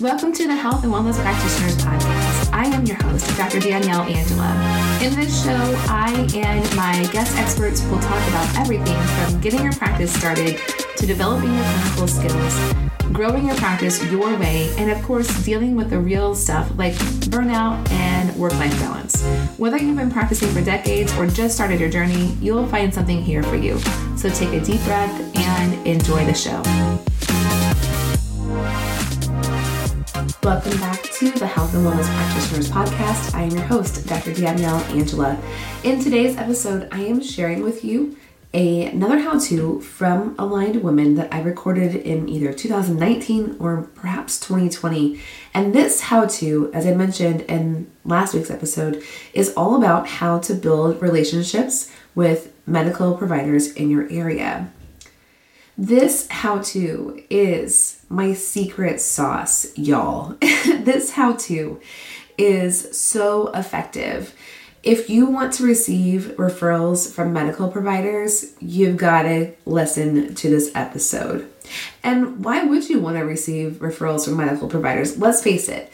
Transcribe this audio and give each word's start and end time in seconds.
Welcome 0.00 0.32
to 0.34 0.46
the 0.46 0.54
Health 0.54 0.84
and 0.84 0.92
Wellness 0.92 1.20
Practitioners 1.20 1.76
Podcast. 1.78 2.52
I 2.52 2.66
am 2.66 2.86
your 2.86 2.94
host, 3.02 3.36
Dr. 3.36 3.58
Danielle 3.58 4.02
Angela. 4.02 5.00
In 5.02 5.12
this 5.16 5.42
show, 5.42 5.56
I 5.88 6.12
and 6.36 6.76
my 6.76 7.04
guest 7.10 7.36
experts 7.36 7.82
will 7.86 7.98
talk 7.98 8.28
about 8.28 8.58
everything 8.58 8.96
from 8.96 9.40
getting 9.40 9.60
your 9.60 9.72
practice 9.72 10.14
started 10.14 10.60
to 10.98 11.04
developing 11.04 11.52
your 11.52 11.64
clinical 11.64 12.06
skills, 12.06 13.12
growing 13.12 13.44
your 13.44 13.56
practice 13.56 14.00
your 14.04 14.38
way, 14.38 14.72
and 14.78 14.88
of 14.88 15.02
course, 15.02 15.26
dealing 15.44 15.74
with 15.74 15.90
the 15.90 15.98
real 15.98 16.32
stuff 16.32 16.70
like 16.76 16.94
burnout 17.32 17.90
and 17.90 18.32
work 18.36 18.52
life 18.52 18.78
balance. 18.78 19.20
Whether 19.58 19.78
you've 19.78 19.96
been 19.96 20.12
practicing 20.12 20.48
for 20.50 20.62
decades 20.62 21.12
or 21.18 21.26
just 21.26 21.56
started 21.56 21.80
your 21.80 21.90
journey, 21.90 22.36
you'll 22.40 22.68
find 22.68 22.94
something 22.94 23.20
here 23.20 23.42
for 23.42 23.56
you. 23.56 23.80
So 24.16 24.30
take 24.30 24.52
a 24.52 24.64
deep 24.64 24.80
breath 24.82 25.36
and 25.36 25.84
enjoy 25.84 26.24
the 26.24 26.34
show. 26.34 26.62
Welcome 30.48 30.80
back 30.80 31.02
to 31.02 31.30
the 31.32 31.46
Health 31.46 31.74
and 31.74 31.84
Wellness 31.84 32.08
Practitioners 32.16 32.70
Podcast. 32.70 33.34
I 33.34 33.42
am 33.42 33.50
your 33.50 33.64
host, 33.64 34.06
Dr. 34.06 34.32
Danielle 34.32 34.80
Angela. 34.96 35.38
In 35.84 36.02
today's 36.02 36.38
episode, 36.38 36.88
I 36.90 37.02
am 37.02 37.22
sharing 37.22 37.60
with 37.62 37.84
you 37.84 38.16
a, 38.54 38.86
another 38.86 39.18
how 39.18 39.38
to 39.40 39.82
from 39.82 40.34
Aligned 40.38 40.82
Women 40.82 41.16
that 41.16 41.34
I 41.34 41.42
recorded 41.42 41.94
in 41.96 42.30
either 42.30 42.54
2019 42.54 43.56
or 43.60 43.90
perhaps 43.94 44.40
2020. 44.40 45.20
And 45.52 45.74
this 45.74 46.00
how 46.00 46.24
to, 46.24 46.70
as 46.72 46.86
I 46.86 46.94
mentioned 46.94 47.42
in 47.42 47.90
last 48.06 48.32
week's 48.32 48.50
episode, 48.50 49.02
is 49.34 49.52
all 49.54 49.76
about 49.76 50.08
how 50.08 50.38
to 50.38 50.54
build 50.54 51.02
relationships 51.02 51.92
with 52.14 52.54
medical 52.66 53.18
providers 53.18 53.70
in 53.72 53.90
your 53.90 54.10
area. 54.10 54.72
This 55.80 56.26
how 56.28 56.58
to 56.58 57.22
is 57.30 58.04
my 58.08 58.34
secret 58.34 59.00
sauce, 59.00 59.68
y'all. 59.78 60.36
this 60.40 61.12
how 61.12 61.34
to 61.34 61.80
is 62.36 62.98
so 62.98 63.52
effective. 63.52 64.34
If 64.82 65.08
you 65.08 65.26
want 65.26 65.52
to 65.54 65.64
receive 65.64 66.34
referrals 66.36 67.12
from 67.12 67.32
medical 67.32 67.68
providers, 67.68 68.54
you've 68.58 68.96
got 68.96 69.22
to 69.22 69.52
listen 69.66 70.34
to 70.34 70.50
this 70.50 70.72
episode. 70.74 71.48
And 72.02 72.44
why 72.44 72.64
would 72.64 72.88
you 72.88 72.98
want 72.98 73.16
to 73.16 73.22
receive 73.22 73.74
referrals 73.74 74.24
from 74.24 74.36
medical 74.36 74.68
providers? 74.68 75.16
Let's 75.16 75.44
face 75.44 75.68
it, 75.68 75.92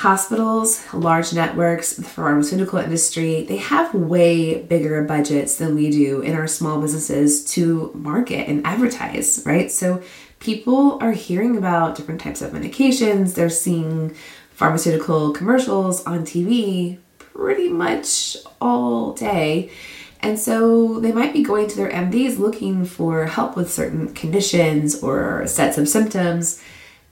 hospitals, 0.00 0.82
large 0.94 1.34
networks, 1.34 1.92
the 1.92 2.02
pharmaceutical 2.02 2.78
industry, 2.78 3.44
they 3.44 3.58
have 3.58 3.92
way 3.92 4.62
bigger 4.62 5.04
budgets 5.04 5.56
than 5.56 5.74
we 5.74 5.90
do 5.90 6.22
in 6.22 6.34
our 6.34 6.46
small 6.46 6.80
businesses 6.80 7.44
to 7.44 7.90
market 7.94 8.48
and 8.48 8.66
advertise, 8.66 9.42
right? 9.44 9.70
So 9.70 10.02
people 10.38 10.96
are 11.02 11.12
hearing 11.12 11.54
about 11.54 11.96
different 11.96 12.22
types 12.22 12.40
of 12.40 12.52
medications, 12.52 13.34
they're 13.34 13.50
seeing 13.50 14.14
pharmaceutical 14.52 15.34
commercials 15.34 16.02
on 16.06 16.20
TV 16.20 16.96
pretty 17.18 17.68
much 17.68 18.38
all 18.58 19.12
day. 19.12 19.70
And 20.20 20.38
so 20.38 20.98
they 21.00 21.12
might 21.12 21.34
be 21.34 21.42
going 21.42 21.68
to 21.68 21.76
their 21.76 21.90
MDs 21.90 22.38
looking 22.38 22.86
for 22.86 23.26
help 23.26 23.54
with 23.54 23.70
certain 23.70 24.14
conditions 24.14 25.02
or 25.02 25.46
sets 25.46 25.76
of 25.76 25.90
symptoms 25.90 26.62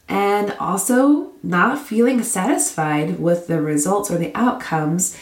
and 0.09 0.53
also 0.59 1.33
not 1.43 1.79
feeling 1.79 2.23
satisfied 2.23 3.21
with 3.21 3.47
the 3.47 3.61
results 3.61 4.11
or 4.11 4.19
the 4.19 4.35
outcomes 4.35 5.19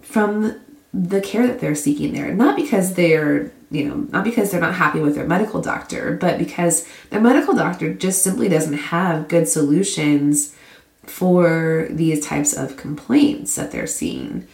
from 0.00 0.60
the 0.94 1.20
care 1.20 1.46
that 1.46 1.60
they're 1.60 1.74
seeking 1.74 2.12
there. 2.12 2.32
Not 2.32 2.56
because 2.56 2.94
they're, 2.94 3.52
you 3.70 3.84
know, 3.84 3.94
not 4.10 4.24
because 4.24 4.50
they're 4.50 4.60
not 4.60 4.74
happy 4.74 5.00
with 5.00 5.14
their 5.14 5.26
medical 5.26 5.60
doctor, 5.60 6.16
but 6.20 6.38
because 6.38 6.86
their 7.10 7.20
medical 7.20 7.54
doctor 7.54 7.92
just 7.92 8.22
simply 8.22 8.48
doesn't 8.48 8.74
have 8.74 9.28
good 9.28 9.48
solutions 9.48 10.54
for 11.02 11.88
these 11.90 12.24
types 12.24 12.52
of 12.52 12.76
complaints 12.76 13.56
that 13.56 13.72
they're 13.72 13.86
seeing. 13.86 14.46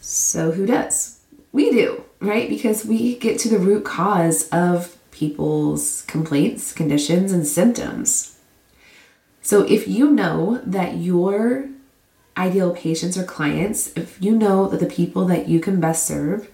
So 0.00 0.52
who 0.52 0.66
does? 0.66 1.20
We 1.52 1.70
do, 1.70 2.04
right? 2.20 2.48
Because 2.48 2.84
we 2.84 3.16
get 3.16 3.38
to 3.40 3.48
the 3.48 3.58
root 3.58 3.84
cause 3.84 4.48
of 4.48 4.96
people's 5.10 6.02
complaints, 6.02 6.72
conditions, 6.72 7.32
and 7.32 7.46
symptoms. 7.46 8.37
So 9.42 9.62
if 9.62 9.88
you 9.88 10.10
know 10.10 10.60
that 10.64 10.96
your 10.96 11.68
ideal 12.36 12.74
patients 12.74 13.18
or 13.18 13.24
clients, 13.24 13.96
if 13.96 14.20
you 14.22 14.32
know 14.32 14.68
that 14.68 14.80
the 14.80 14.86
people 14.86 15.24
that 15.26 15.48
you 15.48 15.60
can 15.60 15.80
best 15.80 16.06
serve 16.06 16.50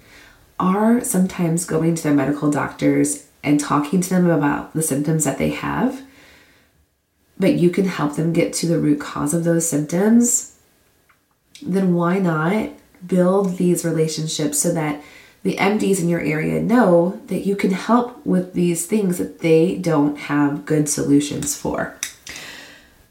are 0.59 1.03
sometimes 1.03 1.65
going 1.65 1.95
to 1.95 2.03
their 2.03 2.15
medical 2.15 2.51
doctors 2.51 3.27
and 3.43 3.61
talking 3.61 4.01
to 4.01 4.11
them 4.11 4.31
about 4.31 4.73
the 4.73 4.83
symptoms 4.83 5.25
that 5.25 5.39
they 5.39 5.51
have, 5.51 6.03
but 7.39 7.55
you 7.55 7.71
can 7.71 7.87
help 7.87 8.17
them 8.17 8.33
get 8.33 8.53
to 8.55 8.67
the 8.67 8.79
root 8.79 9.01
cause 9.01 9.35
of 9.35 9.45
those 9.45 9.69
symptoms, 9.69 10.57
then 11.63 11.95
why 11.95 12.19
not 12.19 12.71
build 13.07 13.59
these 13.59 13.85
relationships 13.85 14.59
so 14.59 14.73
that 14.73 15.03
the 15.43 15.57
MDs 15.57 16.01
in 16.01 16.09
your 16.09 16.21
area 16.21 16.63
know 16.63 17.21
that 17.27 17.47
you 17.47 17.55
can 17.55 17.73
help 17.73 18.25
with 18.25 18.55
these 18.55 18.87
things 18.87 19.19
that 19.19 19.41
they 19.41 19.77
don't 19.77 20.17
have 20.17 20.65
good 20.65 20.89
solutions 20.89 21.55
for. 21.55 21.99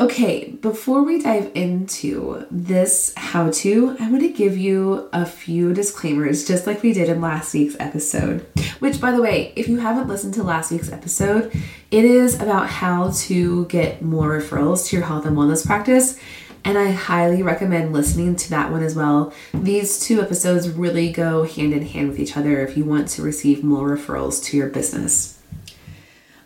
Okay, 0.04 0.50
before 0.60 1.02
we 1.02 1.22
dive 1.22 1.50
into 1.56 2.46
this 2.52 3.14
how 3.16 3.50
to, 3.52 3.96
I 4.02 4.12
want 4.12 4.22
to 4.22 4.34
give 4.34 4.58
you 4.58 5.08
a 5.14 5.26
few 5.26 5.74
disclaimers, 5.74 6.46
just 6.46 6.68
like 6.68 6.84
we 6.84 6.92
did 6.92 7.08
in 7.08 7.22
last 7.22 7.54
week's 7.54 7.78
episode. 7.80 8.46
Which, 8.80 9.00
by 9.00 9.14
the 9.14 9.22
way, 9.22 9.54
if 9.56 9.70
you 9.70 9.78
haven't 9.78 10.10
listened 10.10 10.34
to 10.34 10.44
last 10.44 10.74
week's 10.74 10.92
episode, 10.92 11.54
it 11.90 12.04
is 12.04 12.36
about 12.36 12.68
how 12.68 13.12
to 13.12 13.64
get 13.68 14.02
more 14.02 14.38
referrals 14.38 14.90
to 14.90 14.98
your 14.98 15.06
health 15.06 15.26
and 15.26 15.38
wellness 15.38 15.66
practice. 15.66 16.20
And 16.66 16.78
I 16.78 16.92
highly 16.92 17.42
recommend 17.42 17.94
listening 17.94 18.36
to 18.36 18.50
that 18.50 18.74
one 18.74 18.84
as 18.84 18.96
well. 18.96 19.34
These 19.54 20.02
two 20.02 20.22
episodes 20.22 20.70
really 20.70 21.14
go 21.14 21.46
hand 21.46 21.72
in 21.72 21.86
hand 21.86 22.10
with 22.10 22.20
each 22.20 22.36
other 22.36 22.60
if 22.60 22.76
you 22.76 22.84
want 22.84 23.08
to 23.08 23.22
receive 23.22 23.64
more 23.64 23.96
referrals 23.96 24.44
to 24.48 24.58
your 24.58 24.68
business. 24.68 25.40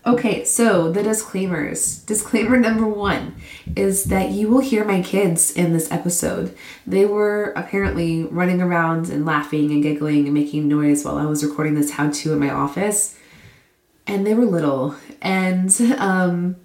Okay, 0.08 0.46
so 0.46 0.90
the 0.90 1.04
disclaimers. 1.04 1.98
Disclaimer 1.98 2.58
number 2.62 2.88
one 2.88 3.36
is 3.76 4.06
that 4.06 4.32
you 4.32 4.48
will 4.48 4.62
hear 4.62 4.86
my 4.86 5.02
kids 5.02 5.52
in 5.52 5.74
this 5.74 5.92
episode. 5.92 6.56
They 6.86 7.06
were 7.06 7.52
apparently 7.58 8.24
running 8.24 8.62
around 8.62 9.10
and 9.10 9.26
laughing 9.26 9.70
and 9.70 9.84
giggling 9.84 10.24
and 10.24 10.34
making 10.34 10.70
noise 10.70 11.04
while 11.04 11.18
I 11.18 11.26
was 11.26 11.44
recording 11.44 11.76
this 11.76 11.92
how 11.92 12.10
to 12.10 12.32
in 12.32 12.40
my 12.40 12.50
office. 12.50 13.20
And 14.08 14.26
they 14.26 14.34
were 14.34 14.46
little. 14.46 14.96
And 15.22 15.76
um, 15.98 16.56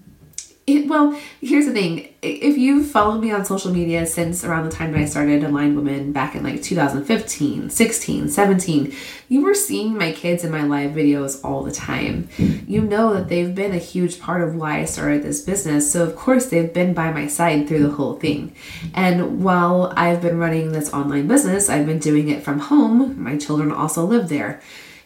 it, 0.64 0.88
well, 0.88 1.18
here's 1.40 1.66
the 1.66 1.72
thing. 1.72 2.14
If 2.22 2.56
you've 2.56 2.86
followed 2.86 3.20
me 3.20 3.32
on 3.32 3.44
social 3.44 3.72
media 3.72 4.06
since 4.06 4.44
around 4.44 4.64
the 4.64 4.70
time 4.70 4.92
that 4.92 5.00
I 5.00 5.06
started 5.06 5.42
Aligned 5.42 5.74
Women 5.74 6.12
back 6.12 6.36
in 6.36 6.44
like 6.44 6.62
2015, 6.62 7.68
16, 7.68 8.28
17, 8.28 8.94
you 9.28 9.42
were 9.42 9.54
seeing 9.54 9.98
my 9.98 10.12
kids 10.12 10.44
in 10.44 10.52
my 10.52 10.62
live 10.62 10.92
videos 10.92 11.44
all 11.44 11.64
the 11.64 11.72
time. 11.72 12.28
You 12.38 12.80
know 12.80 13.12
that 13.14 13.28
they've 13.28 13.52
been 13.52 13.72
a 13.72 13.78
huge 13.78 14.20
part 14.20 14.40
of 14.40 14.54
why 14.54 14.78
I 14.78 14.84
started 14.84 15.24
this 15.24 15.42
business. 15.42 15.90
So, 15.90 16.04
of 16.04 16.14
course, 16.14 16.46
they've 16.46 16.72
been 16.72 16.94
by 16.94 17.12
my 17.12 17.26
side 17.26 17.66
through 17.66 17.82
the 17.82 17.94
whole 17.94 18.14
thing. 18.14 18.54
And 18.94 19.42
while 19.42 19.92
I've 19.96 20.22
been 20.22 20.38
running 20.38 20.70
this 20.70 20.92
online 20.92 21.26
business, 21.26 21.68
I've 21.68 21.86
been 21.86 21.98
doing 21.98 22.28
it 22.28 22.44
from 22.44 22.60
home. 22.60 23.20
My 23.20 23.36
children 23.36 23.72
also 23.72 24.04
live 24.04 24.28
there. 24.28 24.60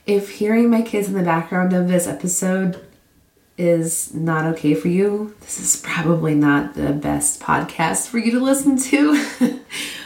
If 0.04 0.32
hearing 0.32 0.68
my 0.68 0.82
kids 0.82 1.08
in 1.08 1.14
the 1.14 1.22
background 1.22 1.72
of 1.72 1.88
this 1.88 2.06
episode 2.06 2.86
is 3.58 4.12
not 4.12 4.44
okay 4.44 4.74
for 4.74 4.88
you, 4.88 5.34
this 5.40 5.58
is 5.58 5.80
probably 5.82 6.34
not 6.34 6.74
the 6.74 6.92
best 6.92 7.40
podcast 7.40 8.08
for 8.08 8.18
you 8.18 8.30
to 8.32 8.40
listen 8.40 8.76
to. 8.78 9.24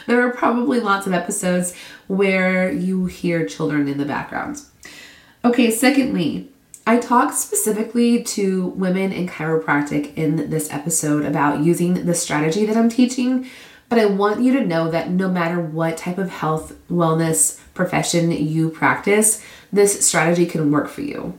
there 0.07 0.25
are 0.25 0.31
probably 0.31 0.79
lots 0.79 1.05
of 1.07 1.13
episodes 1.13 1.75
where 2.07 2.71
you 2.71 3.05
hear 3.05 3.45
children 3.45 3.87
in 3.87 3.97
the 3.97 4.05
background. 4.05 4.61
Okay, 5.43 5.71
secondly, 5.71 6.49
I 6.87 6.97
talk 6.97 7.33
specifically 7.33 8.23
to 8.23 8.67
women 8.67 9.11
in 9.11 9.27
chiropractic 9.27 10.15
in 10.15 10.49
this 10.49 10.71
episode 10.71 11.25
about 11.25 11.59
using 11.59 12.05
the 12.05 12.15
strategy 12.15 12.65
that 12.65 12.77
I'm 12.77 12.89
teaching, 12.89 13.47
but 13.87 13.99
I 13.99 14.05
want 14.05 14.41
you 14.41 14.53
to 14.53 14.65
know 14.65 14.89
that 14.89 15.09
no 15.09 15.29
matter 15.29 15.59
what 15.59 15.97
type 15.97 16.17
of 16.17 16.29
health, 16.29 16.73
wellness 16.89 17.59
profession 17.73 18.31
you 18.31 18.69
practice, 18.69 19.43
this 19.71 20.05
strategy 20.05 20.45
can 20.45 20.71
work 20.71 20.87
for 20.87 21.01
you. 21.01 21.37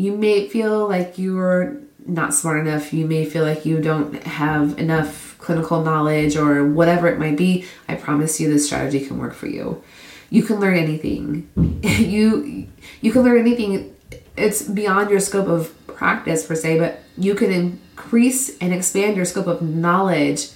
You 0.00 0.16
may 0.16 0.48
feel 0.48 0.88
like 0.88 1.18
you're 1.18 1.76
not 2.06 2.32
smart 2.32 2.66
enough. 2.66 2.94
You 2.94 3.06
may 3.06 3.26
feel 3.26 3.44
like 3.44 3.66
you 3.66 3.82
don't 3.82 4.14
have 4.22 4.78
enough 4.78 5.36
clinical 5.36 5.82
knowledge 5.82 6.38
or 6.38 6.64
whatever 6.64 7.06
it 7.06 7.18
might 7.18 7.36
be. 7.36 7.66
I 7.86 7.96
promise 7.96 8.40
you 8.40 8.50
this 8.50 8.64
strategy 8.64 9.04
can 9.04 9.18
work 9.18 9.34
for 9.34 9.46
you. 9.46 9.84
You 10.30 10.42
can 10.42 10.58
learn 10.58 10.78
anything. 10.78 11.50
you 11.82 12.66
you 13.02 13.12
can 13.12 13.24
learn 13.24 13.40
anything. 13.40 13.94
It's 14.38 14.62
beyond 14.62 15.10
your 15.10 15.20
scope 15.20 15.48
of 15.48 15.74
practice 15.86 16.46
per 16.46 16.54
se, 16.54 16.78
but 16.78 17.00
you 17.18 17.34
can 17.34 17.50
increase 17.50 18.56
and 18.56 18.72
expand 18.72 19.16
your 19.16 19.26
scope 19.26 19.48
of 19.48 19.60
knowledge 19.60 20.48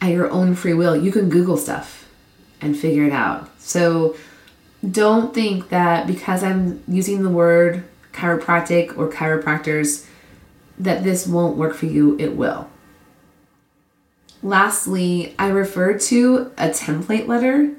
at 0.00 0.10
your 0.10 0.28
own 0.32 0.56
free 0.56 0.74
will. 0.74 0.96
You 0.96 1.12
can 1.12 1.28
Google 1.28 1.56
stuff 1.56 2.08
and 2.60 2.76
figure 2.76 3.04
it 3.04 3.12
out. 3.12 3.48
So 3.60 4.16
don't 4.90 5.32
think 5.32 5.68
that 5.68 6.08
because 6.08 6.42
I'm 6.42 6.82
using 6.88 7.22
the 7.22 7.30
word 7.30 7.84
chiropractic 8.14 8.96
or 8.96 9.10
chiropractors 9.10 10.06
that 10.78 11.04
this 11.04 11.26
won't 11.26 11.56
work 11.56 11.74
for 11.74 11.86
you, 11.86 12.16
it 12.18 12.36
will. 12.36 12.68
Lastly, 14.42 15.34
I 15.38 15.48
refer 15.48 15.98
to 15.98 16.52
a 16.58 16.68
template 16.68 17.26
letter. 17.26 17.74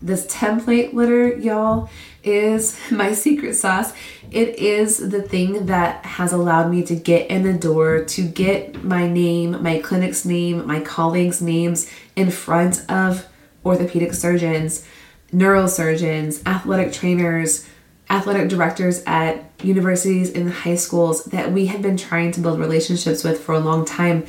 This 0.00 0.26
template 0.26 0.92
letter, 0.92 1.36
y'all, 1.36 1.88
is 2.24 2.78
my 2.90 3.12
secret 3.12 3.54
sauce. 3.54 3.92
It 4.30 4.58
is 4.58 4.98
the 4.98 5.22
thing 5.22 5.66
that 5.66 6.04
has 6.04 6.32
allowed 6.32 6.70
me 6.70 6.82
to 6.84 6.94
get 6.94 7.30
in 7.30 7.44
the 7.44 7.54
door, 7.54 8.04
to 8.04 8.22
get 8.22 8.82
my 8.84 9.08
name, 9.08 9.62
my 9.62 9.78
clinic's 9.78 10.24
name, 10.24 10.66
my 10.66 10.80
colleagues' 10.80 11.40
names 11.40 11.90
in 12.14 12.30
front 12.30 12.84
of 12.90 13.26
orthopedic 13.64 14.12
surgeons, 14.12 14.86
neurosurgeons, 15.32 16.44
athletic 16.46 16.92
trainers, 16.92 17.66
athletic 18.10 18.48
directors 18.48 19.02
at 19.06 19.44
universities 19.62 20.32
and 20.32 20.50
high 20.50 20.76
schools 20.76 21.24
that 21.26 21.52
we 21.52 21.66
have 21.66 21.82
been 21.82 21.96
trying 21.96 22.32
to 22.32 22.40
build 22.40 22.58
relationships 22.58 23.24
with 23.24 23.40
for 23.40 23.54
a 23.54 23.60
long 23.60 23.84
time. 23.84 24.26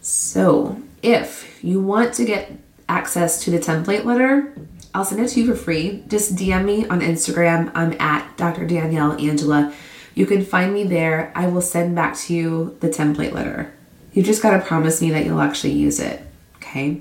So, 0.00 0.80
if 1.02 1.62
you 1.62 1.80
want 1.80 2.14
to 2.14 2.24
get 2.24 2.52
access 2.88 3.42
to 3.44 3.50
the 3.50 3.58
template 3.58 4.04
letter, 4.04 4.54
I'll 4.94 5.04
send 5.04 5.20
it 5.20 5.28
to 5.30 5.40
you 5.40 5.46
for 5.46 5.56
free. 5.56 6.04
Just 6.08 6.36
DM 6.36 6.64
me 6.64 6.86
on 6.86 7.00
Instagram. 7.00 7.72
I'm 7.74 8.00
at 8.00 8.36
Dr. 8.36 8.66
Danielle 8.66 9.12
Angela. 9.20 9.74
You 10.14 10.26
can 10.26 10.44
find 10.44 10.72
me 10.72 10.84
there. 10.84 11.32
I 11.34 11.48
will 11.48 11.60
send 11.60 11.96
back 11.96 12.16
to 12.18 12.34
you 12.34 12.76
the 12.80 12.88
template 12.88 13.32
letter. 13.32 13.72
You 14.12 14.22
just 14.22 14.42
got 14.42 14.56
to 14.56 14.64
promise 14.64 15.02
me 15.02 15.10
that 15.10 15.24
you'll 15.24 15.40
actually 15.40 15.72
use 15.72 15.98
it. 15.98 16.22
Okay? 16.56 17.00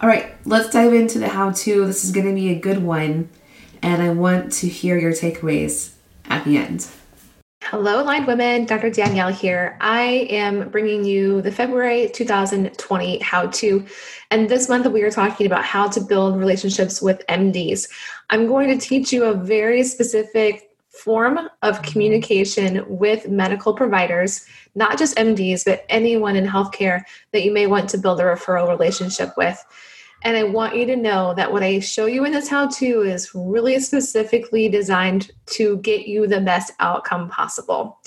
All 0.00 0.08
right, 0.08 0.34
let's 0.44 0.70
dive 0.70 0.94
into 0.94 1.18
the 1.18 1.28
how 1.28 1.50
to. 1.50 1.86
This 1.86 2.04
is 2.04 2.12
going 2.12 2.26
to 2.26 2.34
be 2.34 2.50
a 2.50 2.58
good 2.58 2.82
one, 2.82 3.28
and 3.82 4.02
I 4.02 4.10
want 4.10 4.52
to 4.54 4.68
hear 4.68 4.98
your 4.98 5.12
takeaways 5.12 5.92
at 6.26 6.44
the 6.44 6.56
end. 6.56 6.86
Hello, 7.64 8.02
aligned 8.02 8.26
women. 8.26 8.64
Dr. 8.64 8.88
Danielle 8.88 9.32
here. 9.32 9.76
I 9.80 10.26
am 10.30 10.70
bringing 10.70 11.04
you 11.04 11.42
the 11.42 11.52
February 11.52 12.08
2020 12.14 13.18
how 13.18 13.48
to. 13.48 13.84
And 14.30 14.48
this 14.48 14.68
month, 14.68 14.86
we 14.86 15.02
are 15.02 15.10
talking 15.10 15.44
about 15.46 15.64
how 15.64 15.88
to 15.88 16.00
build 16.00 16.38
relationships 16.38 17.02
with 17.02 17.22
MDs. 17.28 17.88
I'm 18.30 18.46
going 18.46 18.68
to 18.68 18.86
teach 18.86 19.12
you 19.12 19.24
a 19.24 19.34
very 19.34 19.82
specific 19.82 20.70
form 20.88 21.48
of 21.62 21.82
communication 21.82 22.84
with 22.88 23.28
medical 23.28 23.74
providers, 23.74 24.46
not 24.74 24.98
just 24.98 25.16
MDs, 25.16 25.64
but 25.64 25.84
anyone 25.88 26.36
in 26.36 26.46
healthcare 26.46 27.02
that 27.32 27.44
you 27.44 27.52
may 27.52 27.66
want 27.66 27.90
to 27.90 27.98
build 27.98 28.20
a 28.20 28.24
referral 28.24 28.68
relationship 28.68 29.36
with. 29.36 29.62
And 30.22 30.36
I 30.36 30.42
want 30.44 30.76
you 30.76 30.84
to 30.86 30.96
know 30.96 31.34
that 31.34 31.52
what 31.52 31.62
I 31.62 31.78
show 31.78 32.06
you 32.06 32.24
in 32.24 32.32
this 32.32 32.48
how 32.48 32.66
to 32.66 33.02
is 33.02 33.30
really 33.34 33.78
specifically 33.80 34.68
designed 34.68 35.30
to 35.46 35.78
get 35.78 36.06
you 36.08 36.26
the 36.26 36.40
best 36.40 36.72
outcome 36.80 37.28
possible. 37.28 37.98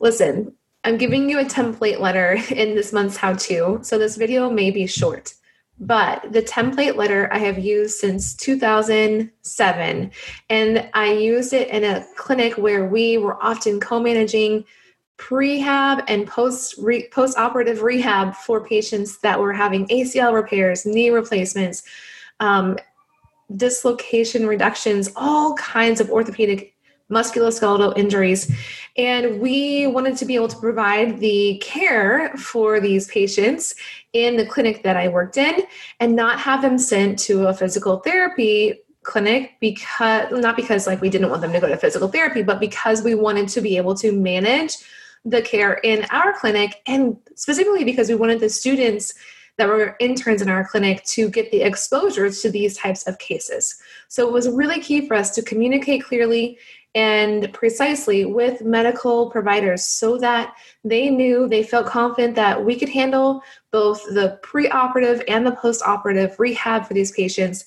Listen, 0.00 0.54
I'm 0.84 0.96
giving 0.96 1.28
you 1.28 1.38
a 1.40 1.44
template 1.44 2.00
letter 2.00 2.38
in 2.50 2.74
this 2.74 2.92
month's 2.92 3.16
how 3.16 3.34
to, 3.34 3.80
so 3.82 3.98
this 3.98 4.16
video 4.16 4.50
may 4.50 4.70
be 4.70 4.86
short. 4.86 5.34
But 5.82 6.30
the 6.30 6.42
template 6.42 6.96
letter 6.96 7.32
I 7.32 7.38
have 7.38 7.58
used 7.58 7.98
since 7.98 8.34
2007, 8.34 10.10
and 10.50 10.90
I 10.92 11.12
used 11.12 11.54
it 11.54 11.68
in 11.68 11.84
a 11.84 12.04
clinic 12.18 12.58
where 12.58 12.84
we 12.84 13.16
were 13.16 13.42
often 13.42 13.80
co 13.80 13.98
managing 13.98 14.66
prehab 15.20 16.02
and 16.08 16.26
post 16.26 16.74
re, 16.78 17.06
post 17.08 17.36
operative 17.36 17.82
rehab 17.82 18.34
for 18.34 18.64
patients 18.64 19.18
that 19.18 19.38
were 19.38 19.52
having 19.52 19.86
ACL 19.88 20.32
repairs, 20.32 20.86
knee 20.86 21.10
replacements, 21.10 21.82
um, 22.40 22.78
dislocation 23.54 24.46
reductions, 24.46 25.10
all 25.16 25.54
kinds 25.54 26.00
of 26.00 26.10
orthopedic 26.10 26.74
musculoskeletal 27.10 27.96
injuries. 27.98 28.50
And 28.96 29.40
we 29.40 29.86
wanted 29.86 30.16
to 30.18 30.24
be 30.24 30.36
able 30.36 30.48
to 30.48 30.56
provide 30.56 31.18
the 31.20 31.58
care 31.58 32.30
for 32.36 32.80
these 32.80 33.08
patients 33.08 33.74
in 34.12 34.36
the 34.36 34.46
clinic 34.46 34.82
that 34.84 34.96
I 34.96 35.08
worked 35.08 35.36
in 35.36 35.62
and 35.98 36.16
not 36.16 36.38
have 36.40 36.62
them 36.62 36.78
sent 36.78 37.18
to 37.20 37.48
a 37.48 37.54
physical 37.54 37.98
therapy 37.98 38.80
clinic 39.02 39.52
because 39.60 40.30
not 40.30 40.56
because 40.56 40.86
like 40.86 41.00
we 41.00 41.08
didn't 41.08 41.30
want 41.30 41.40
them 41.40 41.52
to 41.52 41.58
go 41.58 41.66
to 41.66 41.76
physical 41.76 42.06
therapy 42.06 42.42
but 42.42 42.60
because 42.60 43.02
we 43.02 43.14
wanted 43.14 43.48
to 43.48 43.62
be 43.62 43.78
able 43.78 43.94
to 43.94 44.12
manage 44.12 44.76
the 45.24 45.42
care 45.42 45.74
in 45.74 46.06
our 46.10 46.32
clinic, 46.32 46.82
and 46.86 47.16
specifically 47.34 47.84
because 47.84 48.08
we 48.08 48.14
wanted 48.14 48.40
the 48.40 48.48
students 48.48 49.14
that 49.58 49.68
were 49.68 49.96
interns 50.00 50.40
in 50.40 50.48
our 50.48 50.66
clinic 50.66 51.04
to 51.04 51.28
get 51.28 51.50
the 51.50 51.60
exposure 51.62 52.30
to 52.30 52.50
these 52.50 52.76
types 52.76 53.06
of 53.06 53.18
cases. 53.18 53.76
So 54.08 54.26
it 54.26 54.32
was 54.32 54.48
really 54.48 54.80
key 54.80 55.06
for 55.06 55.14
us 55.14 55.34
to 55.34 55.42
communicate 55.42 56.04
clearly 56.04 56.58
and 56.94 57.52
precisely 57.52 58.24
with 58.24 58.62
medical 58.62 59.30
providers 59.30 59.84
so 59.84 60.18
that 60.18 60.54
they 60.82 61.08
knew 61.08 61.46
they 61.46 61.62
felt 61.62 61.86
confident 61.86 62.34
that 62.34 62.64
we 62.64 62.74
could 62.74 62.88
handle 62.88 63.42
both 63.70 64.02
the 64.04 64.40
preoperative 64.42 65.22
and 65.28 65.46
the 65.46 65.52
postoperative 65.52 66.38
rehab 66.38 66.86
for 66.86 66.94
these 66.94 67.12
patients 67.12 67.64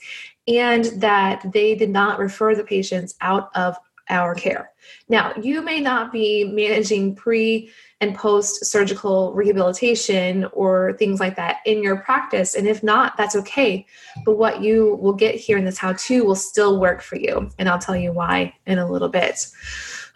and 0.47 0.85
that 0.99 1.45
they 1.53 1.73
did 1.73 1.89
not 1.89 2.19
refer 2.19 2.53
the 2.53 2.63
patients 2.63 3.15
out 3.21 3.49
of 3.55 3.77
our 4.09 4.35
care. 4.35 4.71
Now, 5.09 5.33
you 5.41 5.61
may 5.61 5.79
not 5.79 6.11
be 6.11 6.43
managing 6.45 7.15
pre 7.15 7.71
and 8.01 8.15
post 8.15 8.65
surgical 8.65 9.33
rehabilitation 9.33 10.45
or 10.51 10.93
things 10.99 11.19
like 11.19 11.35
that 11.37 11.57
in 11.65 11.81
your 11.81 11.97
practice. 11.97 12.55
And 12.55 12.67
if 12.67 12.83
not, 12.83 13.15
that's 13.15 13.35
okay. 13.37 13.85
But 14.25 14.37
what 14.37 14.61
you 14.61 14.97
will 15.01 15.13
get 15.13 15.35
here 15.35 15.57
in 15.57 15.63
this 15.63 15.77
how 15.77 15.93
to 15.93 16.25
will 16.25 16.35
still 16.35 16.79
work 16.79 17.01
for 17.01 17.15
you. 17.15 17.49
And 17.57 17.69
I'll 17.69 17.79
tell 17.79 17.95
you 17.95 18.11
why 18.11 18.53
in 18.67 18.77
a 18.79 18.89
little 18.89 19.09
bit. 19.09 19.47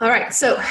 All 0.02 0.10
right, 0.10 0.34
so 0.34 0.62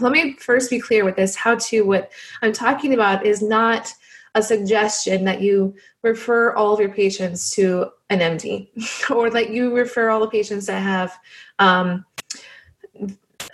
let 0.00 0.12
me 0.12 0.34
first 0.34 0.70
be 0.70 0.78
clear 0.78 1.04
with 1.04 1.16
this 1.16 1.34
how 1.34 1.56
to. 1.56 1.82
What 1.82 2.12
I'm 2.42 2.52
talking 2.52 2.94
about 2.94 3.26
is 3.26 3.42
not 3.42 3.92
a 4.34 4.42
suggestion 4.42 5.24
that 5.24 5.40
you 5.40 5.74
refer 6.02 6.54
all 6.54 6.74
of 6.74 6.80
your 6.80 6.90
patients 6.90 7.50
to 7.52 7.86
an 8.10 8.20
MD 8.20 8.68
or 9.10 9.30
that 9.30 9.50
you 9.50 9.74
refer 9.74 10.10
all 10.10 10.20
the 10.20 10.28
patients 10.28 10.66
that 10.66 10.80
have 10.80 11.18
um, 11.58 12.04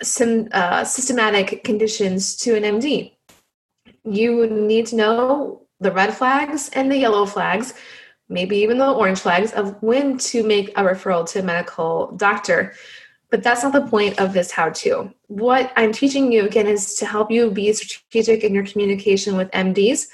some 0.01 0.47
uh, 0.51 0.83
systematic 0.83 1.63
conditions 1.63 2.35
to 2.37 2.55
an 2.55 2.63
MD. 2.63 3.13
You 4.03 4.47
need 4.47 4.87
to 4.87 4.95
know 4.95 5.61
the 5.79 5.91
red 5.91 6.13
flags 6.13 6.69
and 6.73 6.91
the 6.91 6.97
yellow 6.97 7.25
flags, 7.25 7.73
maybe 8.29 8.57
even 8.57 8.77
the 8.77 8.91
orange 8.91 9.19
flags 9.19 9.51
of 9.53 9.81
when 9.81 10.17
to 10.17 10.43
make 10.43 10.69
a 10.69 10.83
referral 10.83 11.27
to 11.29 11.39
a 11.39 11.43
medical 11.43 12.11
doctor. 12.17 12.73
But 13.29 13.43
that's 13.43 13.63
not 13.63 13.73
the 13.73 13.87
point 13.87 14.19
of 14.19 14.33
this 14.33 14.51
how 14.51 14.69
to. 14.69 15.13
What 15.27 15.73
I'm 15.75 15.91
teaching 15.91 16.31
you 16.31 16.45
again 16.45 16.67
is 16.67 16.95
to 16.95 17.05
help 17.05 17.31
you 17.31 17.51
be 17.51 17.73
strategic 17.73 18.43
in 18.43 18.53
your 18.53 18.65
communication 18.65 19.35
with 19.35 19.51
MDs 19.51 20.07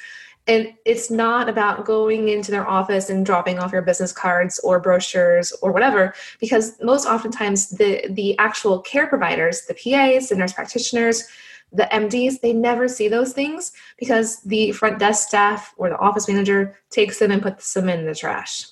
and 0.51 0.73
it's 0.83 1.09
not 1.09 1.47
about 1.47 1.85
going 1.85 2.27
into 2.27 2.51
their 2.51 2.67
office 2.67 3.09
and 3.09 3.25
dropping 3.25 3.57
off 3.57 3.71
your 3.71 3.81
business 3.81 4.11
cards 4.11 4.59
or 4.59 4.81
brochures 4.81 5.53
or 5.61 5.71
whatever 5.71 6.13
because 6.39 6.77
most 6.81 7.05
oftentimes 7.05 7.69
the 7.69 8.05
the 8.09 8.37
actual 8.37 8.79
care 8.79 9.07
providers 9.07 9.61
the 9.67 9.73
pas 9.73 10.27
the 10.29 10.35
nurse 10.35 10.53
practitioners 10.53 11.27
the 11.71 11.87
mds 11.93 12.41
they 12.41 12.51
never 12.51 12.87
see 12.87 13.07
those 13.07 13.31
things 13.31 13.71
because 13.97 14.41
the 14.41 14.71
front 14.73 14.99
desk 14.99 15.29
staff 15.29 15.73
or 15.77 15.89
the 15.89 15.97
office 15.97 16.27
manager 16.27 16.75
takes 16.89 17.19
them 17.19 17.31
and 17.31 17.41
puts 17.41 17.73
them 17.73 17.87
in 17.87 18.05
the 18.05 18.13
trash. 18.13 18.65